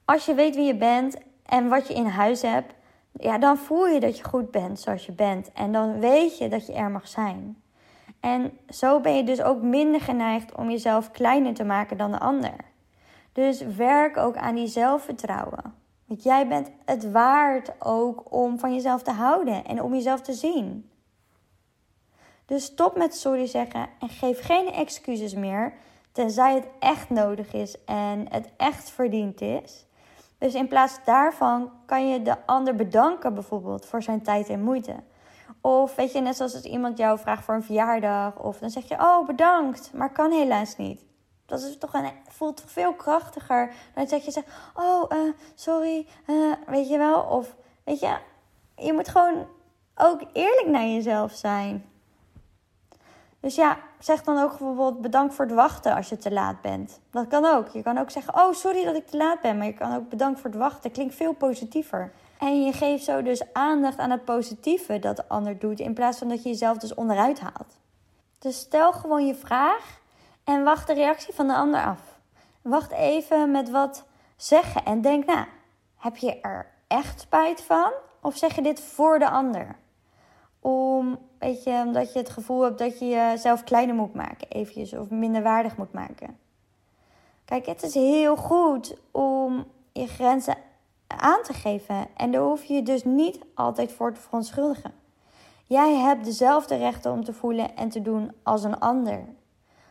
als 0.05 0.27
je 0.27 0.35
weet 0.35 0.55
wie 0.55 0.67
je 0.67 0.77
bent 0.77 1.17
en 1.47 1.69
wat 1.69 1.89
je 1.89 1.95
in 1.95 2.07
huis 2.07 2.43
hebt, 2.43 2.75
ja, 3.13 3.39
dan 3.39 3.57
voel 3.57 3.87
je 3.87 4.01
dat 4.01 4.19
je 4.19 4.25
goed 4.25 4.51
bent 4.51 4.81
zoals 4.81 5.07
je 5.07 5.13
bent. 5.13 5.53
En 5.53 5.73
dan 5.73 6.01
weet 6.01 6.39
je 6.39 6.49
dat 6.49 6.67
je 6.67 6.73
er 6.73 6.91
mag 6.91 7.09
zijn. 7.09 7.63
En 8.21 8.59
zo 8.69 9.01
ben 9.01 9.17
je 9.17 9.25
dus 9.25 9.43
ook 9.43 9.63
minder 9.63 10.01
geneigd 10.01 10.55
om 10.55 10.71
jezelf 10.71 11.11
kleiner 11.11 11.55
te 11.55 11.65
maken 11.65 11.97
dan 11.97 12.11
de 12.11 12.19
ander. 12.19 12.55
Dus 13.33 13.61
werk 13.61 14.17
ook 14.17 14.37
aan 14.37 14.55
die 14.55 14.67
zelfvertrouwen. 14.67 15.75
Want 16.05 16.23
jij 16.23 16.49
bent 16.49 16.71
het 16.85 17.11
waard 17.11 17.73
ook 17.79 18.33
om 18.33 18.59
van 18.59 18.75
jezelf 18.75 19.03
te 19.03 19.11
houden 19.11 19.65
en 19.65 19.83
om 19.83 19.95
jezelf 19.95 20.21
te 20.21 20.33
zien. 20.33 20.91
Dus 22.47 22.65
stop 22.65 22.97
met 22.97 23.15
sorry 23.15 23.47
zeggen 23.47 23.89
en 24.01 24.09
geef 24.09 24.45
geen 24.45 24.73
excuses 24.73 25.35
meer, 25.35 25.73
tenzij 26.13 26.55
het 26.55 26.67
echt 26.79 27.11
nodig 27.11 27.53
is 27.53 27.85
en 27.85 28.27
het 28.31 28.51
echt 28.57 28.91
verdiend 28.91 29.41
is. 29.41 29.87
Dus 30.39 30.55
in 30.55 30.69
plaats 30.69 31.05
daarvan 31.05 31.71
kan 31.87 32.09
je 32.09 32.23
de 32.23 32.47
ander 32.47 32.75
bedanken 32.75 33.35
bijvoorbeeld 33.35 33.87
voor 33.87 34.03
zijn 34.03 34.23
tijd 34.23 34.49
en 34.49 34.63
moeite. 34.63 34.95
Of 35.61 35.94
weet 35.94 36.12
je, 36.12 36.20
net 36.20 36.37
zoals 36.37 36.55
als 36.55 36.62
iemand 36.62 36.99
jou 36.99 37.18
vraagt 37.18 37.44
voor 37.44 37.55
een 37.55 37.62
verjaardag. 37.62 38.38
Of 38.38 38.59
dan 38.59 38.70
zeg 38.70 38.88
je, 38.88 38.94
oh 38.94 39.27
bedankt, 39.27 39.90
maar 39.92 40.12
kan 40.12 40.31
helaas 40.31 40.77
niet. 40.77 41.05
Dat 41.46 41.61
is 41.61 41.79
toch 41.79 41.94
een, 41.94 42.11
voelt 42.29 42.62
veel 42.66 42.94
krachtiger 42.94 43.73
dan 43.94 44.07
dat 44.07 44.25
je 44.25 44.31
zegt, 44.31 44.46
oh 44.75 45.11
uh, 45.12 45.33
sorry, 45.55 46.07
uh, 46.27 46.53
weet 46.66 46.88
je 46.88 46.99
wel. 46.99 47.20
Of 47.23 47.55
weet 47.85 48.01
je, 48.01 48.16
je 48.77 48.92
moet 48.92 49.09
gewoon 49.09 49.46
ook 49.94 50.20
eerlijk 50.33 50.68
naar 50.68 50.87
jezelf 50.87 51.33
zijn. 51.33 51.85
Dus 53.40 53.55
ja, 53.55 53.79
zeg 53.99 54.23
dan 54.23 54.42
ook 54.42 54.51
bijvoorbeeld 54.51 55.01
bedankt 55.01 55.35
voor 55.35 55.44
het 55.44 55.55
wachten 55.55 55.94
als 55.94 56.09
je 56.09 56.16
te 56.16 56.33
laat 56.33 56.61
bent. 56.61 57.01
Dat 57.11 57.27
kan 57.27 57.44
ook. 57.44 57.68
Je 57.68 57.83
kan 57.83 57.99
ook 57.99 58.11
zeggen, 58.11 58.35
oh 58.35 58.53
sorry 58.53 58.85
dat 58.85 58.96
ik 58.96 59.07
te 59.07 59.16
laat 59.16 59.40
ben. 59.40 59.57
Maar 59.57 59.66
je 59.66 59.75
kan 59.75 59.96
ook 59.96 60.09
bedankt 60.09 60.40
voor 60.40 60.51
het 60.51 60.59
wachten. 60.59 60.90
Klinkt 60.90 61.14
veel 61.14 61.33
positiever. 61.33 62.12
En 62.40 62.64
je 62.64 62.72
geeft 62.72 63.05
zo 63.05 63.22
dus 63.22 63.53
aandacht 63.53 63.98
aan 63.98 64.11
het 64.11 64.24
positieve 64.24 64.98
dat 64.98 65.16
de 65.16 65.29
ander 65.29 65.59
doet. 65.59 65.81
In 65.81 65.94
plaats 65.94 66.18
van 66.18 66.29
dat 66.29 66.42
je 66.42 66.48
jezelf 66.48 66.79
dus 66.79 66.94
onderuit 66.94 67.40
haalt. 67.40 67.79
Dus 68.38 68.59
stel 68.59 68.92
gewoon 68.92 69.26
je 69.26 69.35
vraag 69.35 70.00
en 70.44 70.64
wacht 70.64 70.87
de 70.87 70.94
reactie 70.94 71.35
van 71.35 71.46
de 71.46 71.55
ander 71.55 71.85
af. 71.85 72.00
Wacht 72.62 72.90
even 72.90 73.50
met 73.50 73.70
wat 73.70 74.05
zeggen 74.37 74.85
en 74.85 75.00
denk 75.00 75.26
na. 75.26 75.35
Nou, 75.35 75.46
heb 75.96 76.16
je 76.16 76.40
er 76.40 76.70
echt 76.87 77.20
spijt 77.20 77.62
van? 77.62 77.92
Of 78.22 78.37
zeg 78.37 78.55
je 78.55 78.62
dit 78.62 78.81
voor 78.81 79.18
de 79.18 79.31
ander? 79.31 79.76
Om, 80.61 81.18
weet 81.38 81.64
je, 81.64 81.83
omdat 81.87 82.12
je 82.12 82.18
het 82.18 82.31
gevoel 82.31 82.62
hebt 82.62 82.79
dat 82.79 82.98
je 82.98 83.07
jezelf 83.07 83.64
kleiner 83.64 83.94
moet 83.94 84.14
maken, 84.14 84.48
eventjes, 84.48 84.94
of 84.94 85.11
minder 85.11 85.42
waardig 85.42 85.76
moet 85.76 85.92
maken. 85.92 86.38
Kijk, 87.44 87.66
het 87.66 87.83
is 87.83 87.94
heel 87.94 88.37
goed 88.37 88.96
om 89.11 89.66
je 89.92 90.07
grenzen 90.07 90.57
aan 91.16 91.42
te 91.42 91.53
geven. 91.53 92.07
En 92.16 92.31
daar 92.31 92.42
hoef 92.42 92.64
je 92.64 92.75
je 92.75 92.83
dus 92.83 93.05
niet 93.05 93.38
altijd 93.55 93.92
voor 93.92 94.12
te 94.12 94.20
verontschuldigen. 94.20 94.92
Jij 95.66 95.94
hebt 95.94 96.25
dezelfde 96.25 96.77
rechten 96.77 97.12
om 97.12 97.25
te 97.25 97.33
voelen 97.33 97.77
en 97.77 97.88
te 97.88 98.03
doen 98.03 98.33
als 98.42 98.64
een 98.64 98.79
ander. 98.79 99.25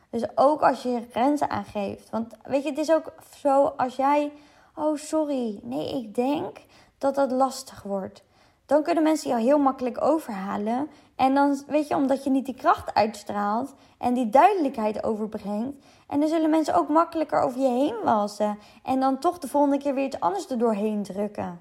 Dus 0.09 0.23
ook 0.35 0.61
als 0.61 0.83
je 0.83 1.07
grenzen 1.11 1.49
aangeeft. 1.49 2.09
Want 2.09 2.33
weet 2.43 2.63
je, 2.63 2.69
het 2.69 2.77
is 2.77 2.91
ook 2.91 3.13
zo 3.37 3.63
als 3.65 3.95
jij. 3.95 4.31
Oh, 4.75 4.97
sorry. 4.97 5.59
Nee, 5.63 6.03
ik 6.03 6.15
denk 6.15 6.57
dat 6.97 7.15
dat 7.15 7.31
lastig 7.31 7.83
wordt 7.83 8.23
dan 8.69 8.83
kunnen 8.83 9.03
mensen 9.03 9.29
jou 9.29 9.41
heel 9.41 9.59
makkelijk 9.59 10.01
overhalen. 10.01 10.89
En 11.15 11.33
dan, 11.33 11.63
weet 11.67 11.87
je, 11.87 11.95
omdat 11.95 12.23
je 12.23 12.29
niet 12.29 12.45
die 12.45 12.55
kracht 12.55 12.93
uitstraalt 12.93 13.73
en 13.97 14.13
die 14.13 14.29
duidelijkheid 14.29 15.03
overbrengt. 15.03 15.85
En 16.07 16.19
dan 16.19 16.29
zullen 16.29 16.49
mensen 16.49 16.75
ook 16.75 16.89
makkelijker 16.89 17.41
over 17.41 17.59
je 17.61 17.67
heen 17.67 17.95
walsen. 18.03 18.57
En 18.83 18.99
dan 18.99 19.19
toch 19.19 19.37
de 19.37 19.47
volgende 19.47 19.77
keer 19.77 19.93
weer 19.93 20.05
iets 20.05 20.19
anders 20.19 20.49
er 20.49 20.57
doorheen 20.57 21.03
drukken. 21.03 21.59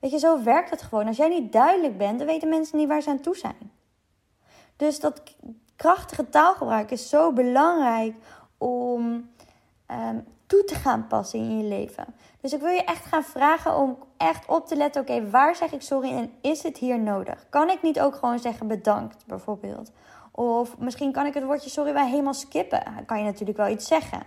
Weet 0.00 0.10
je, 0.10 0.18
zo 0.18 0.42
werkt 0.42 0.70
het 0.70 0.82
gewoon. 0.82 1.06
Als 1.06 1.16
jij 1.16 1.28
niet 1.28 1.52
duidelijk 1.52 1.98
bent, 1.98 2.18
dan 2.18 2.26
weten 2.26 2.48
mensen 2.48 2.78
niet 2.78 2.88
waar 2.88 3.02
ze 3.02 3.10
aan 3.10 3.20
toe 3.20 3.36
zijn. 3.36 3.70
Dus 4.76 5.00
dat 5.00 5.22
krachtige 5.76 6.28
taalgebruik 6.28 6.90
is 6.90 7.08
zo 7.08 7.32
belangrijk 7.32 8.16
om, 8.58 9.30
um, 9.90 10.24
toe 10.46 10.64
te 10.64 10.74
gaan 10.74 11.06
passen 11.06 11.38
in 11.38 11.58
je 11.58 11.64
leven. 11.64 12.06
Dus 12.44 12.52
ik 12.52 12.60
wil 12.60 12.70
je 12.70 12.84
echt 12.84 13.04
gaan 13.04 13.22
vragen 13.22 13.76
om 13.76 13.98
echt 14.16 14.46
op 14.48 14.66
te 14.66 14.76
letten: 14.76 15.02
oké, 15.02 15.30
waar 15.30 15.56
zeg 15.56 15.72
ik 15.72 15.82
sorry 15.82 16.10
en 16.10 16.32
is 16.40 16.62
het 16.62 16.78
hier 16.78 17.00
nodig? 17.00 17.46
Kan 17.48 17.70
ik 17.70 17.82
niet 17.82 18.00
ook 18.00 18.14
gewoon 18.14 18.38
zeggen 18.38 18.66
bedankt, 18.66 19.26
bijvoorbeeld? 19.26 19.92
Of 20.32 20.78
misschien 20.78 21.12
kan 21.12 21.26
ik 21.26 21.34
het 21.34 21.44
woordje 21.44 21.70
sorry 21.70 21.92
wel 21.92 22.06
helemaal 22.06 22.34
skippen. 22.34 22.84
Dan 22.84 23.04
kan 23.04 23.18
je 23.18 23.24
natuurlijk 23.24 23.58
wel 23.58 23.68
iets 23.68 23.86
zeggen. 23.86 24.22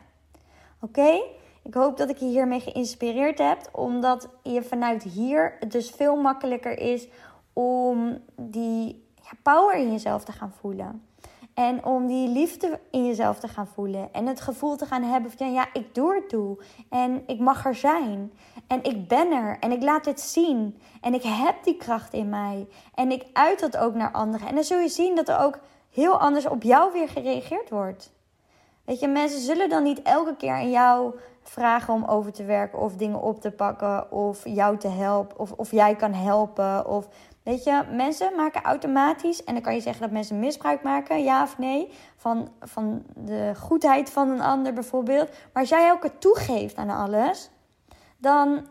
Oké? 0.82 1.22
Ik 1.64 1.74
hoop 1.74 1.98
dat 1.98 2.10
ik 2.10 2.18
je 2.18 2.26
hiermee 2.26 2.60
geïnspireerd 2.60 3.38
heb, 3.38 3.70
omdat 3.72 4.30
je 4.44 4.64
vanuit 4.64 5.04
hier 5.04 5.58
dus 5.68 5.90
veel 5.90 6.16
makkelijker 6.16 6.80
is 6.80 7.08
om 7.54 8.20
die 8.36 9.08
power 9.44 9.76
in 9.76 9.92
jezelf 9.92 10.24
te 10.24 10.32
gaan 10.32 10.54
voelen. 10.60 11.08
En 11.58 11.86
om 11.86 12.08
die 12.08 12.30
liefde 12.30 12.80
in 12.92 13.06
jezelf 13.06 13.40
te 13.40 13.48
gaan 13.48 13.68
voelen. 13.68 14.14
En 14.14 14.28
het 14.28 14.42
gevoel 14.42 14.76
te 14.76 14.86
gaan 14.86 15.04
hebben 15.04 15.32
van 15.32 15.54
ja, 15.54 15.68
ik 15.74 15.96
doe 15.96 16.14
er 16.14 16.28
toe. 16.28 16.58
En 16.90 17.24
ik 17.28 17.40
mag 17.40 17.66
er 17.66 17.76
zijn. 17.76 18.32
En 18.68 18.84
ik 18.84 19.08
ben 19.08 19.32
er. 19.32 19.58
En 19.60 19.72
ik 19.72 19.84
laat 19.84 20.04
dit 20.04 20.20
zien. 20.20 20.80
En 21.02 21.14
ik 21.14 21.24
heb 21.24 21.56
die 21.64 21.78
kracht 21.78 22.14
in 22.14 22.30
mij. 22.30 22.68
En 22.94 23.12
ik 23.12 23.26
uit 23.34 23.60
dat 23.60 23.78
ook 23.78 23.96
naar 23.96 24.12
anderen. 24.12 24.48
En 24.48 24.56
dan 24.56 24.64
zul 24.64 24.80
je 24.80 24.88
zien 24.88 25.16
dat 25.16 25.30
er 25.30 25.40
ook 25.40 25.60
heel 25.92 26.20
anders 26.20 26.48
op 26.48 26.64
jou 26.64 26.94
weer 26.94 27.10
gereageerd 27.10 27.70
wordt. 27.70 28.12
Weet 28.86 29.00
je, 29.00 29.08
mensen 29.08 29.40
zullen 29.40 29.70
dan 29.70 29.84
niet 29.84 30.02
elke 30.02 30.36
keer 30.36 30.54
aan 30.54 30.70
jou 30.70 31.14
vragen 31.44 31.94
om 31.94 32.06
over 32.06 32.32
te 32.32 32.44
werken 32.44 32.80
of 32.80 32.96
dingen 32.96 33.22
op 33.22 33.42
te 33.42 33.52
pakken 33.52 34.12
of 34.12 34.42
jou 34.44 34.78
te 34.78 34.88
helpen 34.88 35.40
of, 35.40 35.52
of 35.52 35.72
jij 35.72 35.96
kan 35.96 36.14
helpen. 36.14 36.88
Of 36.88 37.08
weet 37.48 37.64
je, 37.64 37.84
mensen 37.92 38.36
maken 38.36 38.62
automatisch, 38.62 39.44
en 39.44 39.54
dan 39.54 39.64
kan 39.64 39.74
je 39.74 39.82
zeggen 39.82 40.02
dat 40.02 40.12
mensen 40.12 40.40
misbruik 40.40 40.84
maken, 40.84 41.24
ja 41.24 41.44
of 41.44 41.58
nee, 41.58 41.90
van, 42.16 42.50
van 42.62 43.04
de 43.16 43.54
goedheid 43.60 44.10
van 44.10 44.30
een 44.30 44.42
ander 44.42 44.74
bijvoorbeeld. 44.74 45.30
Maar 45.30 45.62
als 45.62 45.70
jij 45.70 45.88
elke 45.88 46.18
toegeeft 46.18 46.76
aan 46.76 46.90
alles, 46.90 47.50
dan, 48.18 48.68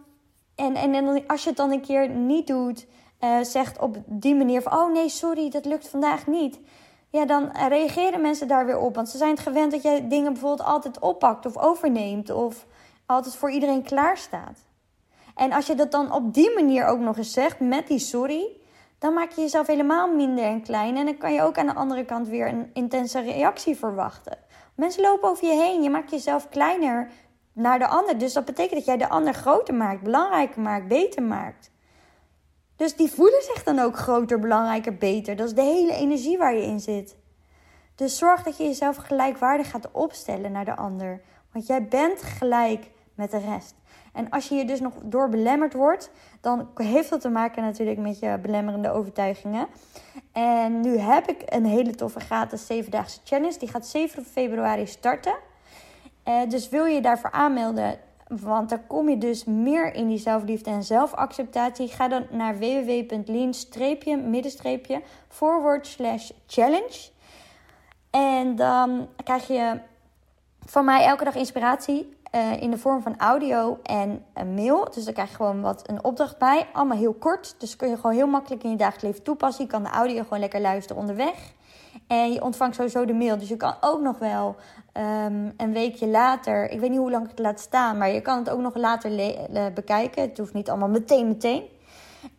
en, 0.55 0.75
en, 0.75 0.95
en 0.95 1.27
als 1.27 1.43
je 1.43 1.49
het 1.49 1.59
dan 1.59 1.73
een 1.73 1.81
keer 1.81 2.09
niet 2.09 2.47
doet, 2.47 2.87
uh, 3.21 3.43
zegt 3.43 3.79
op 3.79 3.97
die 4.07 4.35
manier 4.35 4.63
van, 4.63 4.73
oh 4.73 4.93
nee, 4.93 5.09
sorry, 5.09 5.51
dat 5.51 5.65
lukt 5.65 5.89
vandaag 5.89 6.27
niet 6.27 6.59
ja, 7.17 7.25
dan 7.25 7.51
reageren 7.69 8.21
mensen 8.21 8.49
daar 8.49 8.67
weer 8.67 8.79
op. 8.79 8.95
Want 8.95 9.09
ze 9.09 9.17
zijn 9.17 9.31
het 9.31 9.41
gewend 9.41 9.73
dat 9.73 9.83
jij 9.83 10.09
dingen 10.09 10.33
bijvoorbeeld 10.33 10.69
altijd 10.69 10.99
oppakt 10.99 11.47
of 11.47 11.57
overneemt 11.57 12.31
of 12.31 12.67
altijd 13.07 13.37
voor 13.37 13.51
iedereen 13.51 13.83
klaarstaat. 13.83 14.65
En 15.35 15.53
als 15.53 15.67
je 15.67 15.75
dat 15.75 15.91
dan 15.91 16.13
op 16.13 16.35
die 16.35 16.55
manier 16.55 16.87
ook 16.87 16.99
nog 16.99 17.17
eens 17.17 17.33
zegt 17.33 17.61
met 17.61 17.87
die 17.87 17.99
sorry, 17.99 18.56
dan 18.99 19.15
maak 19.15 19.31
je 19.31 19.41
jezelf 19.41 19.67
helemaal 19.67 20.15
minder 20.15 20.45
en 20.45 20.63
klein. 20.63 20.97
En 20.97 21.05
dan 21.05 21.17
kan 21.17 21.33
je 21.33 21.43
ook 21.43 21.59
aan 21.59 21.67
de 21.67 21.75
andere 21.75 22.05
kant 22.05 22.29
weer 22.29 22.49
een 22.49 22.71
intense 22.73 23.21
reactie 23.21 23.77
verwachten. 23.77 24.39
Mensen 24.75 25.03
lopen 25.03 25.29
over 25.29 25.47
je 25.47 25.55
heen, 25.55 25.83
je 25.83 25.91
maakt 25.91 26.11
jezelf 26.11 26.49
kleiner 26.49 27.11
naar 27.53 27.79
de 27.79 27.87
ander. 27.87 28.19
Dus 28.19 28.33
dat 28.33 28.45
betekent 28.45 28.75
dat 28.75 28.85
jij 28.85 28.97
de 28.97 29.09
ander 29.09 29.35
groter 29.35 29.75
maakt, 29.75 30.03
belangrijker 30.03 30.61
maakt, 30.61 30.89
beter 30.89 31.23
maakt. 31.23 31.71
Dus 32.77 32.97
die 32.97 33.11
voelen 33.11 33.43
zich 33.43 33.63
dan 33.63 33.79
ook 33.79 33.97
groter, 33.97 34.39
belangrijker, 34.39 34.97
beter. 34.97 35.37
Dat 35.37 35.47
is 35.47 35.55
de 35.55 35.63
hele 35.63 35.93
energie 35.93 36.39
waar 36.39 36.55
je 36.55 36.63
in 36.63 36.81
zit. 36.81 37.17
Dus 37.95 38.19
zorg 38.19 38.43
dat 38.43 38.57
je 38.57 38.65
jezelf 38.65 38.97
gelijkwaardig 38.97 39.71
gaat 39.71 39.91
opstellen 39.93 40.53
naar 40.53 40.65
de 40.65 40.77
ander. 40.77 41.21
Want 41.53 41.67
jij 41.67 41.89
bent 41.89 42.23
gelijk 42.23 42.91
met 43.15 43.31
de 43.31 43.39
rest. 43.39 43.75
En 44.17 44.31
als 44.31 44.49
je 44.49 44.55
hier 44.55 44.67
dus 44.67 44.81
nog 44.81 44.93
door 45.03 45.29
belemmerd 45.29 45.73
wordt, 45.73 46.11
dan 46.41 46.69
heeft 46.75 47.11
dat 47.11 47.21
te 47.21 47.29
maken 47.29 47.63
natuurlijk 47.63 47.99
met 47.99 48.19
je 48.19 48.39
belemmerende 48.43 48.91
overtuigingen. 48.91 49.67
En 50.33 50.81
nu 50.81 50.99
heb 50.99 51.29
ik 51.29 51.43
een 51.47 51.65
hele 51.65 51.95
toffe 51.95 52.21
gratis 52.21 52.69
7-daagse 52.73 53.21
challenge. 53.25 53.59
Die 53.59 53.69
gaat 53.69 53.87
7 53.87 54.25
februari 54.25 54.87
starten. 54.87 55.35
Uh, 56.29 56.41
dus 56.49 56.69
wil 56.69 56.85
je 56.85 57.01
daarvoor 57.01 57.31
aanmelden, 57.31 57.99
want 58.29 58.69
dan 58.69 58.87
kom 58.87 59.09
je 59.09 59.19
dus 59.19 59.45
meer 59.45 59.95
in 59.95 60.09
die 60.09 60.19
zelfliefde 60.19 60.71
en 60.71 60.83
zelfacceptatie. 60.83 61.89
Ga 61.89 62.09
dan 62.09 62.27
naar 62.31 62.59
www.lean-middenstreepje 62.59 65.03
forward 65.29 65.87
slash 65.87 66.31
challenge. 66.47 67.09
En 68.11 68.57
dan 68.57 69.09
krijg 69.25 69.47
je 69.47 69.81
van 70.65 70.85
mij 70.85 71.05
elke 71.05 71.25
dag 71.25 71.35
inspiratie 71.35 72.15
uh, 72.35 72.63
in 72.63 72.71
de 72.71 72.79
vorm 72.79 73.03
van 73.03 73.19
audio 73.19 73.79
en 73.83 74.25
een 74.35 74.55
mail. 74.55 74.89
Dus 74.95 75.05
dan 75.05 75.13
krijg 75.13 75.29
je 75.29 75.37
gewoon 75.37 75.61
wat 75.61 75.89
een 75.89 76.05
opdracht 76.05 76.39
bij. 76.39 76.67
Allemaal 76.73 76.99
heel 76.99 77.15
kort. 77.15 77.55
Dus 77.59 77.77
kun 77.77 77.89
je 77.89 77.97
gewoon 77.97 78.17
heel 78.17 78.27
makkelijk 78.27 78.63
in 78.63 78.71
je 78.71 78.77
dagelijks 78.77 79.05
leven 79.05 79.23
toepassen. 79.23 79.65
Je 79.65 79.71
kan 79.71 79.83
de 79.83 79.89
audio 79.89 80.23
gewoon 80.23 80.39
lekker 80.39 80.61
luisteren 80.61 81.01
onderweg. 81.01 81.55
En 82.07 82.33
je 82.33 82.43
ontvangt 82.43 82.75
sowieso 82.75 83.05
de 83.05 83.13
mail. 83.13 83.39
Dus 83.39 83.49
je 83.49 83.57
kan 83.57 83.75
ook 83.81 84.01
nog 84.01 84.19
wel 84.19 84.57
um, 85.27 85.53
een 85.57 85.73
weekje 85.73 86.09
later. 86.09 86.71
Ik 86.71 86.81
weet 86.81 86.91
niet 86.91 86.99
hoe 86.99 87.11
lang 87.11 87.25
ik 87.25 87.31
het 87.31 87.39
laat 87.39 87.61
staan. 87.61 87.99
Maar 87.99 88.11
je 88.11 88.21
kan 88.21 88.39
het 88.39 88.51
ook 88.51 88.61
nog 88.61 88.77
later 88.77 89.11
bekijken. 89.75 90.23
Het 90.23 90.39
hoeft 90.39 90.55
niet 90.55 90.71
allemaal 90.71 90.89
meteen, 90.89 91.29
meteen. 91.29 91.63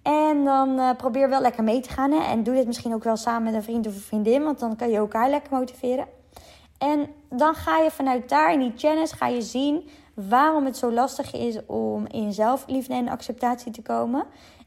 En 0.01 0.43
dan 0.43 0.69
uh, 0.69 0.89
probeer 0.97 1.29
wel 1.29 1.41
lekker 1.41 1.63
mee 1.63 1.79
te 1.79 1.89
gaan. 1.89 2.11
Hè? 2.11 2.23
En 2.23 2.43
doe 2.43 2.55
dit 2.55 2.65
misschien 2.65 2.93
ook 2.93 3.03
wel 3.03 3.15
samen 3.15 3.43
met 3.43 3.53
een 3.53 3.63
vriend 3.63 3.87
of 3.87 3.93
een 3.93 4.01
vriendin. 4.01 4.43
Want 4.43 4.59
dan 4.59 4.75
kan 4.75 4.89
je 4.89 4.97
elkaar 4.97 5.29
lekker 5.29 5.53
motiveren. 5.53 6.16
En 6.77 7.07
dan 7.29 7.55
ga 7.55 7.77
je 7.77 7.91
vanuit 7.91 8.29
daar 8.29 8.53
in 8.53 8.59
die 8.59 8.73
challenge 8.75 9.15
ga 9.15 9.27
je 9.27 9.41
zien 9.41 9.89
waarom 10.13 10.65
het 10.65 10.77
zo 10.77 10.91
lastig 10.91 11.33
is 11.33 11.65
om 11.65 12.07
in 12.07 12.33
zelfliefde 12.33 12.93
en 12.93 13.07
acceptatie 13.07 13.71
te 13.71 13.81
komen. 13.81 14.25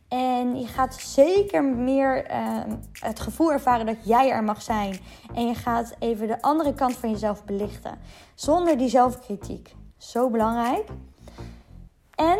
En 0.09 0.61
je 0.61 0.66
gaat 0.66 0.94
zeker 0.94 1.64
meer 1.64 2.25
ehm, 2.25 2.77
het 2.92 3.20
gevoel 3.20 3.53
ervaren 3.53 3.87
dat 3.87 3.96
jij 4.05 4.31
er 4.31 4.44
mag 4.44 4.62
zijn. 4.62 4.99
En 5.35 5.46
je 5.46 5.55
gaat 5.55 5.94
even 5.99 6.27
de 6.27 6.42
andere 6.42 6.75
kant 6.75 6.96
van 6.96 7.11
jezelf 7.11 7.44
belichten. 7.44 7.99
Zonder 8.35 8.79
die 8.79 8.88
zelfkritiek. 8.88 9.75
Zo 9.99 10.31
belangrijk. 10.31 10.88
En 12.14 12.38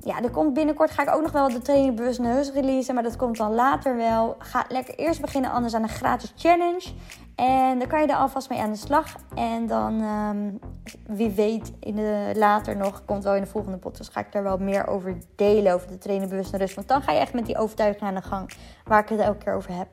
ja, 0.00 0.22
er 0.22 0.30
komt 0.30 0.54
binnenkort 0.54 0.90
ga 0.90 1.02
ik 1.02 1.14
ook 1.14 1.22
nog 1.22 1.32
wel 1.32 1.48
de 1.48 1.62
training 1.62 1.96
bewust 1.96 2.18
neus 2.18 2.52
releasen. 2.52 2.94
Maar 2.94 3.02
dat 3.02 3.16
komt 3.16 3.36
dan 3.36 3.54
later 3.54 3.96
wel. 3.96 4.36
Ga 4.38 4.64
lekker 4.68 4.94
eerst 4.94 5.20
beginnen 5.20 5.50
anders 5.50 5.74
aan 5.74 5.82
een 5.82 5.88
gratis 5.88 6.32
challenge. 6.36 6.88
En 7.38 7.78
dan 7.78 7.88
kan 7.88 8.00
je 8.00 8.06
er 8.06 8.16
alvast 8.16 8.48
mee 8.48 8.60
aan 8.60 8.72
de 8.72 8.78
slag. 8.78 9.14
En 9.34 9.66
dan, 9.66 10.00
um, 10.00 10.58
wie 11.06 11.30
weet, 11.30 11.72
in 11.80 11.94
de, 11.94 12.32
later 12.36 12.76
nog, 12.76 13.04
komt 13.04 13.24
wel 13.24 13.34
in 13.34 13.42
de 13.42 13.48
volgende 13.48 13.76
podcast, 13.76 14.12
ga 14.12 14.20
ik 14.20 14.32
daar 14.32 14.42
wel 14.42 14.58
meer 14.58 14.86
over 14.86 15.18
delen. 15.36 15.72
Over 15.72 15.88
de 15.88 15.98
trainen 15.98 16.28
bewust 16.28 16.54
rust. 16.54 16.74
Want 16.74 16.88
dan 16.88 17.02
ga 17.02 17.12
je 17.12 17.18
echt 17.18 17.32
met 17.32 17.46
die 17.46 17.58
overtuiging 17.58 18.02
aan 18.02 18.14
de 18.14 18.22
gang. 18.22 18.50
Waar 18.84 19.02
ik 19.02 19.08
het 19.08 19.20
elke 19.20 19.44
keer 19.44 19.54
over 19.54 19.76
heb. 19.76 19.88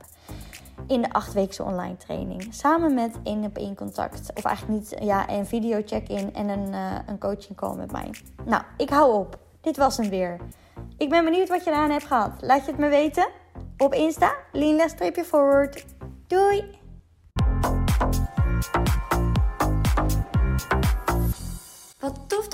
In 0.88 1.02
de 1.02 1.12
achtweekse 1.12 1.64
online 1.64 1.98
training. 1.98 2.48
Samen 2.50 2.94
met 2.94 3.16
één 3.24 3.44
op 3.44 3.58
één 3.58 3.76
contact. 3.76 4.32
Of 4.34 4.44
eigenlijk 4.44 4.80
niet, 4.80 4.96
ja, 5.04 5.30
een 5.30 5.46
video 5.46 5.82
check-in 5.86 6.34
en 6.34 6.50
een, 6.50 6.74
uh, 6.74 6.92
een 7.06 7.20
coaching 7.20 7.56
call 7.56 7.76
met 7.76 7.92
mij. 7.92 8.10
Nou, 8.46 8.64
ik 8.78 8.90
hou 8.90 9.14
op. 9.14 9.38
Dit 9.62 9.78
was 9.78 9.98
hem 9.98 10.10
weer. 10.10 10.38
Ik 10.98 11.10
ben 11.10 11.24
benieuwd 11.24 11.50
wat 11.50 11.64
je 11.64 11.70
eraan 11.70 11.92
hebt 11.92 12.06
gehad. 12.06 12.32
Laat 12.42 12.66
je 12.66 12.72
het 12.72 12.80
me 12.80 12.90
weten. 12.90 13.28
Op 13.78 13.94
Insta, 13.94 14.34
lean-forward. 14.52 15.86
Doei! 16.28 16.84